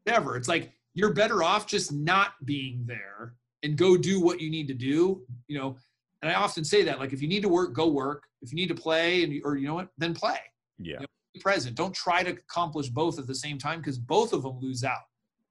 whatever 0.05 0.37
it's 0.37 0.49
like 0.49 0.73
you're 0.95 1.13
better 1.13 1.43
off 1.43 1.67
just 1.67 1.93
not 1.93 2.33
being 2.45 2.85
there 2.87 3.35
and 3.63 3.77
go 3.77 3.97
do 3.97 4.21
what 4.21 4.41
you 4.41 4.51
need 4.51 4.69
to 4.69 4.75
do 4.75 5.23
you 5.49 5.59
know 5.59 5.77
and 6.23 6.31
i 6.31 6.35
often 6.35 6.65
say 6.65 6.83
that 6.83 6.99
like 6.99 7.13
if 7.13 7.21
you 7.23 7.29
need 7.29 7.43
to 7.43 7.49
work 7.49 7.73
go 7.73 7.89
work 7.89 8.25
if 8.43 8.51
you 8.53 8.57
need 8.57 8.69
to 8.69 8.75
play 8.75 9.23
and 9.25 9.33
you- 9.33 9.43
or 9.45 9.57
you 9.57 9.67
know 9.67 9.75
what 9.75 9.89
then 9.99 10.15
play 10.15 10.39
yeah. 10.79 10.99
be 11.33 11.41
present 11.41 11.75
don't 11.77 11.95
try 11.95 12.23
to 12.23 12.31
accomplish 12.31 12.89
both 12.89 13.19
at 13.19 13.27
the 13.27 13.35
same 13.35 13.59
time 13.59 13.79
because 13.81 13.99
both 13.99 14.33
of 14.33 14.43
them 14.43 14.59
lose 14.61 14.85
out 14.85 14.99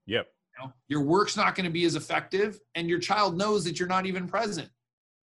Yep. 0.05 0.27
you 0.59 0.65
know? 0.65 0.73
your 0.89 1.01
work's 1.01 1.37
not 1.37 1.55
going 1.55 1.65
to 1.65 1.71
be 1.71 1.85
as 1.85 1.95
effective 1.95 2.59
and 2.75 2.89
your 2.89 2.99
child 2.99 3.37
knows 3.37 3.63
that 3.63 3.79
you're 3.79 3.87
not 3.87 4.05
even 4.05 4.27
present 4.27 4.69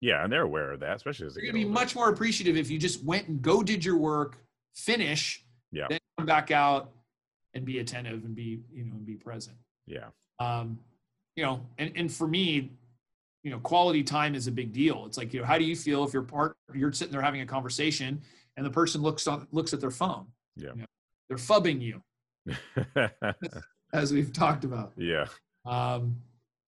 Yeah. 0.02 0.24
And 0.24 0.32
they're 0.32 0.42
aware 0.44 0.74
of 0.74 0.82
that, 0.82 0.98
especially 0.98 1.28
as 1.28 1.36
they 1.36 1.42
you're 1.44 1.52
going 1.54 1.62
to 1.62 1.66
be 1.66 1.70
older. 1.72 1.80
much 1.82 1.96
more 1.96 2.10
appreciative 2.10 2.58
if 2.58 2.70
you 2.70 2.78
just 2.78 3.04
went 3.06 3.28
and 3.30 3.42
go 3.42 3.64
did 3.64 3.84
your 3.86 3.98
work 3.98 4.38
finish 4.74 5.45
Yeah. 5.76 5.88
then 5.90 6.00
come 6.18 6.26
back 6.26 6.50
out 6.52 6.92
and 7.54 7.66
be 7.66 7.80
attentive 7.80 8.24
and 8.26 8.36
be 8.36 8.60
you 8.74 8.86
know 8.86 8.94
and 8.94 9.06
be 9.06 9.16
present 9.16 9.58
Yeah. 9.86 10.08
um, 10.40 10.80
you 11.36 11.44
know, 11.44 11.62
and, 11.78 11.92
and 11.98 12.12
for 12.12 12.28
me, 12.28 12.72
you 13.44 13.52
know, 13.52 13.60
quality 13.60 14.04
time 14.04 14.36
is 14.36 14.48
a 14.48 14.52
big 14.52 14.72
deal. 14.72 15.06
It's 15.06 15.18
like, 15.18 15.34
you 15.34 15.42
know, 15.42 15.46
how 15.46 15.58
do 15.58 15.66
you 15.66 15.76
feel 15.76 16.04
if 16.06 16.14
your 16.14 16.24
part 16.24 16.56
you're 16.74 16.92
sitting 16.94 17.12
there 17.12 17.22
having 17.22 17.42
a 17.42 17.46
conversation 17.46 18.22
and 18.58 18.66
the 18.66 18.70
person 18.72 19.02
looks 19.02 19.28
on 19.28 19.46
looks 19.52 19.74
at 19.74 19.82
their 19.82 19.92
phone? 19.92 20.26
Yeah. 20.56 20.70
You 20.76 20.82
know, 20.82 20.86
they're 21.28 21.38
phubbing 21.38 21.82
you, 21.82 22.02
as 23.94 24.14
we've 24.14 24.32
talked 24.34 24.64
about. 24.64 24.94
yeah. 24.98 25.26
Um, 25.66 26.16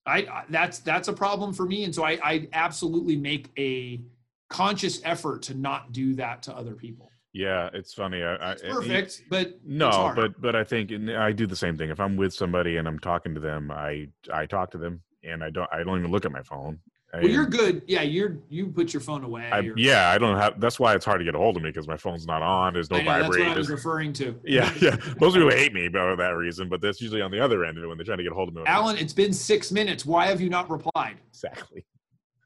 I, 0.06 0.20
I 0.20 0.44
that's 0.50 0.80
that's 0.80 1.08
a 1.08 1.14
problem 1.14 1.54
for 1.54 1.66
me, 1.66 1.84
and 1.84 1.94
so 1.94 2.04
I, 2.04 2.18
I 2.24 2.48
absolutely 2.54 3.16
make 3.18 3.50
a 3.58 4.02
conscious 4.50 5.02
effort 5.04 5.42
to 5.44 5.54
not 5.54 5.92
do 5.92 6.14
that 6.16 6.44
to 6.44 6.56
other 6.56 6.74
people. 6.76 7.12
Yeah. 7.34 7.70
It's 7.74 7.94
funny. 7.94 8.24
I, 8.24 8.36
I, 8.36 8.52
It's 8.54 8.62
perfect, 8.62 9.24
but 9.30 9.48
it's 9.48 9.58
No, 9.66 10.14
but 10.16 10.40
but 10.42 10.56
I 10.56 10.64
think 10.64 10.92
I 10.92 11.32
do 11.32 11.46
the 11.48 11.56
same 11.56 11.78
thing. 11.78 11.90
If 11.90 12.00
I'm 12.00 12.18
with 12.18 12.34
somebody 12.34 12.78
and 12.78 12.88
I'm 12.88 13.00
talking 13.00 13.34
to 13.36 13.40
them, 13.40 13.72
I 13.72 14.08
I 14.34 14.46
talk 14.46 14.72
to 14.72 14.78
them 14.78 15.02
and 15.24 15.44
I 15.44 15.50
don't 15.50 15.70
I 15.72 15.84
don't 15.84 16.00
even 16.00 16.12
look 16.12 16.26
at 16.26 16.32
my 16.32 16.44
phone. 16.44 16.80
well, 17.14 17.24
you're 17.28 17.46
good. 17.46 17.82
Yeah, 17.88 18.02
you're 18.02 18.38
you 18.50 18.68
put 18.68 18.94
your 18.94 19.02
phone 19.02 19.24
away. 19.24 19.50
I, 19.52 19.60
or- 19.60 19.78
yeah, 19.78 20.10
I 20.10 20.18
don't 20.18 20.38
have. 20.38 20.60
That's 20.60 20.80
why 20.80 20.94
it's 20.96 21.06
hard 21.06 21.20
to 21.20 21.26
get 21.26 21.36
a 21.36 21.38
hold 21.38 21.58
of 21.58 21.64
me 21.64 21.70
because 21.70 21.88
my 21.88 21.98
phone's 21.98 22.28
not 22.28 22.42
on. 22.42 22.74
There's 22.74 22.90
no 22.92 22.98
I 22.98 23.02
know, 23.04 23.12
that's 23.22 23.30
what 23.38 23.48
I 23.48 23.56
was 23.56 23.70
referring 23.70 24.14
to. 24.14 24.40
yeah, 24.46 24.74
yeah. 24.82 24.98
Most 25.20 25.34
people 25.36 25.50
hate 25.50 25.74
me 25.74 25.90
for 25.90 26.16
that 26.16 26.30
reason, 26.36 26.70
but 26.70 26.82
that's 26.82 27.02
usually 27.02 27.22
on 27.22 27.32
the 27.32 27.40
other 27.40 27.64
end 27.66 27.78
of 27.78 27.84
it 27.84 27.88
when 27.88 27.98
they're 27.98 28.06
trying 28.06 28.18
to 28.18 28.24
get 28.24 28.32
a 28.34 28.36
hold 28.36 28.50
of 28.50 28.56
me. 28.56 28.64
Alan, 28.66 28.98
it's 28.98 29.14
been 29.14 29.34
six 29.34 29.72
minutes. 29.72 30.06
Why 30.06 30.28
have 30.28 30.42
you 30.42 30.50
not 30.50 30.70
replied? 30.70 31.18
exactly. 31.30 31.86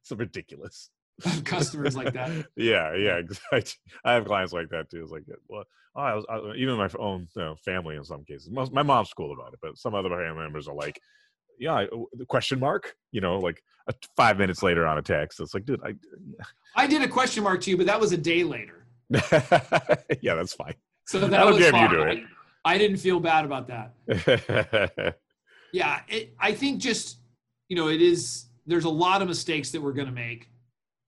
It's 0.04 0.12
ridiculous. 0.12 0.89
Customers 1.45 1.95
like 1.95 2.13
that. 2.13 2.31
Yeah, 2.55 2.95
yeah. 2.95 3.17
Exactly. 3.17 3.73
I 4.05 4.13
have 4.13 4.25
clients 4.25 4.53
like 4.53 4.69
that 4.69 4.89
too. 4.89 5.03
It's 5.03 5.12
like, 5.12 5.23
well, 5.47 5.63
oh, 5.95 6.01
I 6.01 6.13
was 6.15 6.25
I, 6.29 6.39
even 6.55 6.75
my 6.77 6.89
own 6.99 7.27
you 7.36 7.41
know, 7.41 7.55
family 7.63 7.95
in 7.95 8.03
some 8.03 8.23
cases. 8.23 8.49
Most, 8.49 8.71
my 8.71 8.84
mom's 8.84 9.13
cool 9.13 9.34
about 9.34 9.53
it, 9.53 9.60
but 9.62 9.77
some 9.77 9.95
other 9.95 10.10
family 10.10 10.41
members 10.41 10.67
are 10.67 10.75
like, 10.75 10.99
yeah, 11.60 11.86
the 12.13 12.25
question 12.25 12.60
mark. 12.60 12.95
You 13.12 13.21
know, 13.21 13.38
like 13.38 13.62
uh, 13.88 13.93
five 14.15 14.38
minutes 14.38 14.63
later 14.63 14.88
on 14.88 14.97
a 14.97 15.01
text. 15.01 15.39
It's 15.39 15.53
like, 15.53 15.65
dude, 15.65 15.81
I. 15.84 15.93
I 16.75 16.88
did 16.88 17.01
a 17.01 17.07
question 17.07 17.43
mark 17.43 17.62
to 17.62 17.69
you, 17.69 17.77
but 17.77 17.86
that 17.88 17.99
was 17.99 18.12
a 18.13 18.17
day 18.17 18.43
later. 18.43 18.86
yeah, 19.10 20.36
that's 20.36 20.53
fine. 20.53 20.75
So 21.05 21.19
that 21.19 21.29
don't 21.29 21.57
care 21.57 21.67
if 21.67 21.73
you 21.73 21.79
fine. 21.79 21.89
do 21.89 22.01
it. 22.03 22.23
I, 22.63 22.75
I 22.75 22.77
didn't 22.77 22.97
feel 22.97 23.19
bad 23.19 23.43
about 23.45 23.67
that. 23.67 25.15
Yeah, 25.71 26.01
it, 26.07 26.34
I 26.39 26.53
think 26.53 26.79
just 26.79 27.17
you 27.69 27.75
know 27.75 27.88
it 27.88 28.01
is. 28.01 28.45
There's 28.67 28.86
a 28.86 28.89
lot 28.89 29.21
of 29.21 29.27
mistakes 29.27 29.71
that 29.71 29.81
we're 29.81 29.93
going 29.93 30.07
to 30.07 30.13
make, 30.13 30.49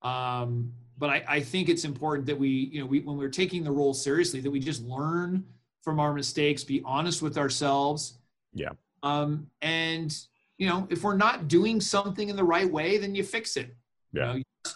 um, 0.03 0.71
but 0.97 1.09
I, 1.09 1.23
I 1.27 1.39
think 1.41 1.69
it's 1.69 1.85
important 1.85 2.25
that 2.27 2.37
we 2.37 2.49
you 2.49 2.79
know 2.79 2.85
we 2.85 2.99
when 3.01 3.17
we're 3.17 3.29
taking 3.29 3.63
the 3.63 3.71
role 3.71 3.93
seriously 3.93 4.39
that 4.41 4.51
we 4.51 4.59
just 4.59 4.83
learn 4.83 5.43
from 5.81 5.99
our 5.99 6.13
mistakes, 6.13 6.63
be 6.63 6.81
honest 6.85 7.21
with 7.21 7.37
ourselves. 7.37 8.19
Yeah. 8.53 8.69
Um, 9.01 9.47
and 9.61 10.15
you 10.57 10.67
know 10.69 10.87
if 10.89 11.03
we're 11.03 11.17
not 11.17 11.47
doing 11.47 11.81
something 11.81 12.29
in 12.29 12.35
the 12.35 12.43
right 12.43 12.69
way, 12.71 12.97
then 12.97 13.15
you 13.15 13.23
fix 13.23 13.57
it. 13.57 13.75
Yeah. 14.13 14.33
You 14.35 14.43
know, 14.65 14.71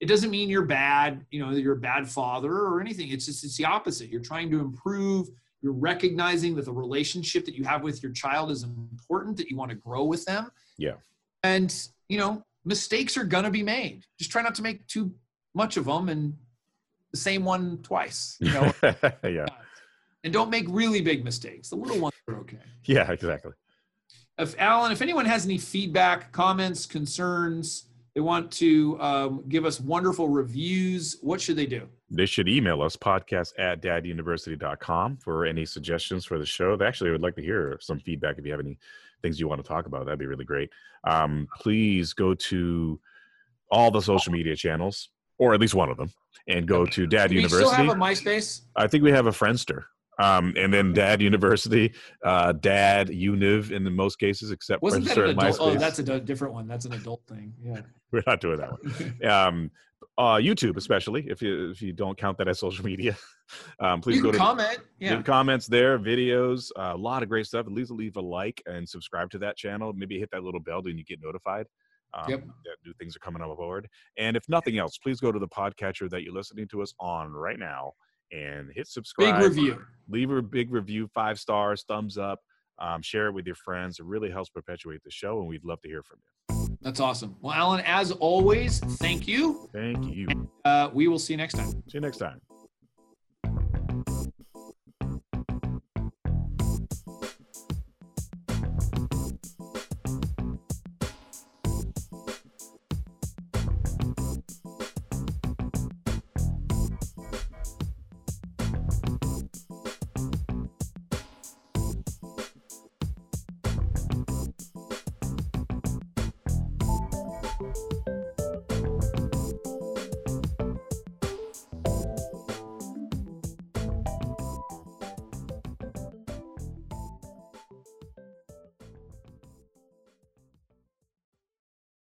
it 0.00 0.06
doesn't 0.06 0.30
mean 0.30 0.48
you're 0.48 0.64
bad. 0.64 1.24
You 1.30 1.44
know 1.44 1.50
you're 1.52 1.74
a 1.74 1.80
bad 1.80 2.08
father 2.08 2.52
or 2.52 2.80
anything. 2.80 3.10
It's 3.10 3.26
just 3.26 3.44
it's 3.44 3.56
the 3.56 3.64
opposite. 3.66 4.08
You're 4.08 4.22
trying 4.22 4.50
to 4.50 4.60
improve 4.60 5.28
you're 5.62 5.72
recognizing 5.74 6.54
that 6.54 6.64
the 6.64 6.72
relationship 6.72 7.44
that 7.44 7.54
you 7.54 7.64
have 7.64 7.82
with 7.82 8.02
your 8.02 8.12
child 8.12 8.50
is 8.50 8.62
important 8.62 9.36
that 9.36 9.50
you 9.50 9.56
want 9.58 9.70
to 9.70 9.76
grow 9.76 10.04
with 10.04 10.24
them 10.24 10.50
Yeah. 10.78 10.94
and 11.42 11.70
you 12.08 12.16
know 12.16 12.42
mistakes 12.64 13.16
are 13.16 13.24
going 13.24 13.44
to 13.44 13.50
be 13.50 13.62
made. 13.62 14.04
Just 14.18 14.30
try 14.30 14.42
not 14.42 14.54
to 14.56 14.62
make 14.62 14.86
too 14.86 15.12
much 15.54 15.76
of 15.76 15.84
them 15.86 16.08
and 16.08 16.34
the 17.12 17.18
same 17.18 17.44
one 17.44 17.78
twice 17.82 18.36
you 18.40 18.52
know? 18.52 18.72
Yeah, 19.24 19.46
and 20.22 20.32
don't 20.32 20.50
make 20.50 20.66
really 20.68 21.00
big 21.00 21.24
mistakes. 21.24 21.70
The 21.70 21.76
little 21.76 21.98
ones 21.98 22.14
are 22.28 22.36
okay. 22.40 22.58
Yeah, 22.84 23.10
exactly. 23.10 23.52
if 24.38 24.54
alan 24.58 24.92
if 24.92 25.02
anyone 25.02 25.26
has 25.26 25.44
any 25.44 25.58
feedback 25.58 26.32
comments 26.32 26.86
concerns 26.86 27.86
they 28.14 28.20
want 28.20 28.50
to 28.50 29.00
um, 29.00 29.44
give 29.48 29.64
us 29.64 29.80
wonderful 29.80 30.28
reviews 30.28 31.16
what 31.22 31.40
should 31.40 31.56
they 31.56 31.66
do? 31.66 31.88
They 32.10 32.26
should 32.26 32.48
email 32.48 32.82
us 32.82 32.96
podcast 32.96 33.52
at 33.58 33.80
daduniversity.com 33.82 35.18
for 35.18 35.46
any 35.46 35.64
suggestions 35.64 36.24
for 36.24 36.38
the 36.38 36.46
show. 36.46 36.76
They 36.76 36.86
actually 36.86 37.10
would 37.12 37.22
like 37.22 37.36
to 37.36 37.42
hear 37.42 37.78
some 37.80 38.00
feedback 38.00 38.36
if 38.36 38.44
you 38.44 38.50
have 38.50 38.60
any 38.60 38.78
things 39.22 39.38
you 39.38 39.48
want 39.48 39.62
to 39.62 39.68
talk 39.68 39.86
about. 39.86 40.04
That'd 40.06 40.18
be 40.18 40.26
really 40.26 40.44
great. 40.44 40.70
Um, 41.06 41.48
please 41.60 42.12
go 42.12 42.34
to 42.34 43.00
all 43.70 43.90
the 43.90 44.00
social 44.00 44.32
media 44.32 44.56
channels, 44.56 45.10
or 45.38 45.54
at 45.54 45.60
least 45.60 45.74
one 45.74 45.90
of 45.90 45.96
them, 45.96 46.10
and 46.48 46.66
go 46.66 46.84
to 46.86 47.06
Dad 47.06 47.28
Do 47.28 47.34
we 47.36 47.42
University. 47.42 47.68
still 47.72 47.86
have 47.86 47.96
a 47.96 47.98
MySpace? 47.98 48.62
I 48.76 48.86
think 48.86 49.04
we 49.04 49.12
have 49.12 49.26
a 49.26 49.30
Friendster. 49.30 49.84
Um, 50.18 50.52
and 50.56 50.72
then 50.72 50.92
Dad 50.92 51.22
University, 51.22 51.94
uh, 52.24 52.52
Dad 52.52 53.08
Univ 53.08 53.70
in 53.70 53.84
the 53.84 53.90
most 53.90 54.16
cases, 54.16 54.50
except 54.50 54.82
Wasn't 54.82 55.06
that 55.06 55.16
Friendster 55.16 55.24
an 55.24 55.30
and 55.30 55.38
adult? 55.38 55.56
Oh, 55.60 55.74
that's 55.78 55.98
a 55.98 56.20
different 56.20 56.52
one. 56.52 56.68
That's 56.68 56.84
an 56.84 56.92
adult 56.92 57.22
thing. 57.26 57.54
Yeah. 57.64 57.80
We're 58.12 58.22
not 58.26 58.40
doing 58.40 58.58
that 58.58 58.70
one. 58.70 59.14
Um, 59.30 59.70
uh, 60.20 60.36
YouTube, 60.36 60.76
especially 60.76 61.26
if 61.30 61.40
you 61.40 61.70
if 61.70 61.80
you 61.80 61.94
don't 61.94 62.18
count 62.18 62.36
that 62.36 62.46
as 62.46 62.58
social 62.58 62.84
media, 62.84 63.16
um, 63.80 64.02
please 64.02 64.20
go 64.20 64.30
to 64.30 64.36
comment. 64.36 64.78
Yeah. 64.98 65.14
leave 65.16 65.24
comments 65.24 65.66
there, 65.66 65.98
videos, 65.98 66.70
uh, 66.78 66.92
a 66.94 66.96
lot 66.96 67.22
of 67.22 67.30
great 67.30 67.46
stuff. 67.46 67.66
At 67.66 67.72
least 67.72 67.90
leave 67.90 68.16
a 68.16 68.20
like 68.20 68.62
and 68.66 68.86
subscribe 68.86 69.30
to 69.30 69.38
that 69.38 69.56
channel. 69.56 69.94
Maybe 69.94 70.18
hit 70.18 70.28
that 70.32 70.44
little 70.44 70.60
bell 70.60 70.82
and 70.84 70.98
you 70.98 71.04
get 71.04 71.20
notified. 71.22 71.66
Um, 72.12 72.28
Yep. 72.28 72.40
That 72.40 72.76
new 72.84 72.92
things 72.98 73.16
are 73.16 73.20
coming 73.20 73.40
on 73.40 73.54
board. 73.56 73.88
And 74.18 74.36
if 74.36 74.46
nothing 74.46 74.76
else, 74.76 74.98
please 74.98 75.20
go 75.20 75.32
to 75.32 75.38
the 75.38 75.48
podcatcher 75.48 76.10
that 76.10 76.22
you're 76.22 76.34
listening 76.34 76.68
to 76.68 76.82
us 76.82 76.92
on 77.00 77.32
right 77.32 77.58
now 77.58 77.92
and 78.30 78.70
hit 78.74 78.88
subscribe. 78.88 79.40
Big 79.40 79.48
review. 79.48 79.82
Leave 80.06 80.30
a 80.30 80.42
big 80.42 80.70
review, 80.70 81.08
five 81.14 81.40
stars, 81.40 81.84
thumbs 81.88 82.18
up. 82.18 82.40
Um, 82.78 83.00
share 83.00 83.28
it 83.28 83.32
with 83.32 83.46
your 83.46 83.56
friends. 83.56 84.00
It 84.00 84.04
really 84.06 84.30
helps 84.30 84.50
perpetuate 84.50 85.02
the 85.02 85.10
show, 85.10 85.38
and 85.38 85.48
we'd 85.48 85.64
love 85.64 85.80
to 85.82 85.88
hear 85.88 86.02
from 86.02 86.18
you. 86.18 86.30
That's 86.82 87.00
awesome. 87.00 87.36
Well, 87.42 87.52
Alan, 87.52 87.80
as 87.84 88.10
always, 88.12 88.78
thank 88.78 89.28
you. 89.28 89.68
Thank 89.72 90.14
you. 90.14 90.50
Uh, 90.64 90.88
we 90.92 91.08
will 91.08 91.18
see 91.18 91.34
you 91.34 91.36
next 91.36 91.54
time. 91.54 91.70
See 91.70 91.82
you 91.94 92.00
next 92.00 92.16
time. 92.16 92.40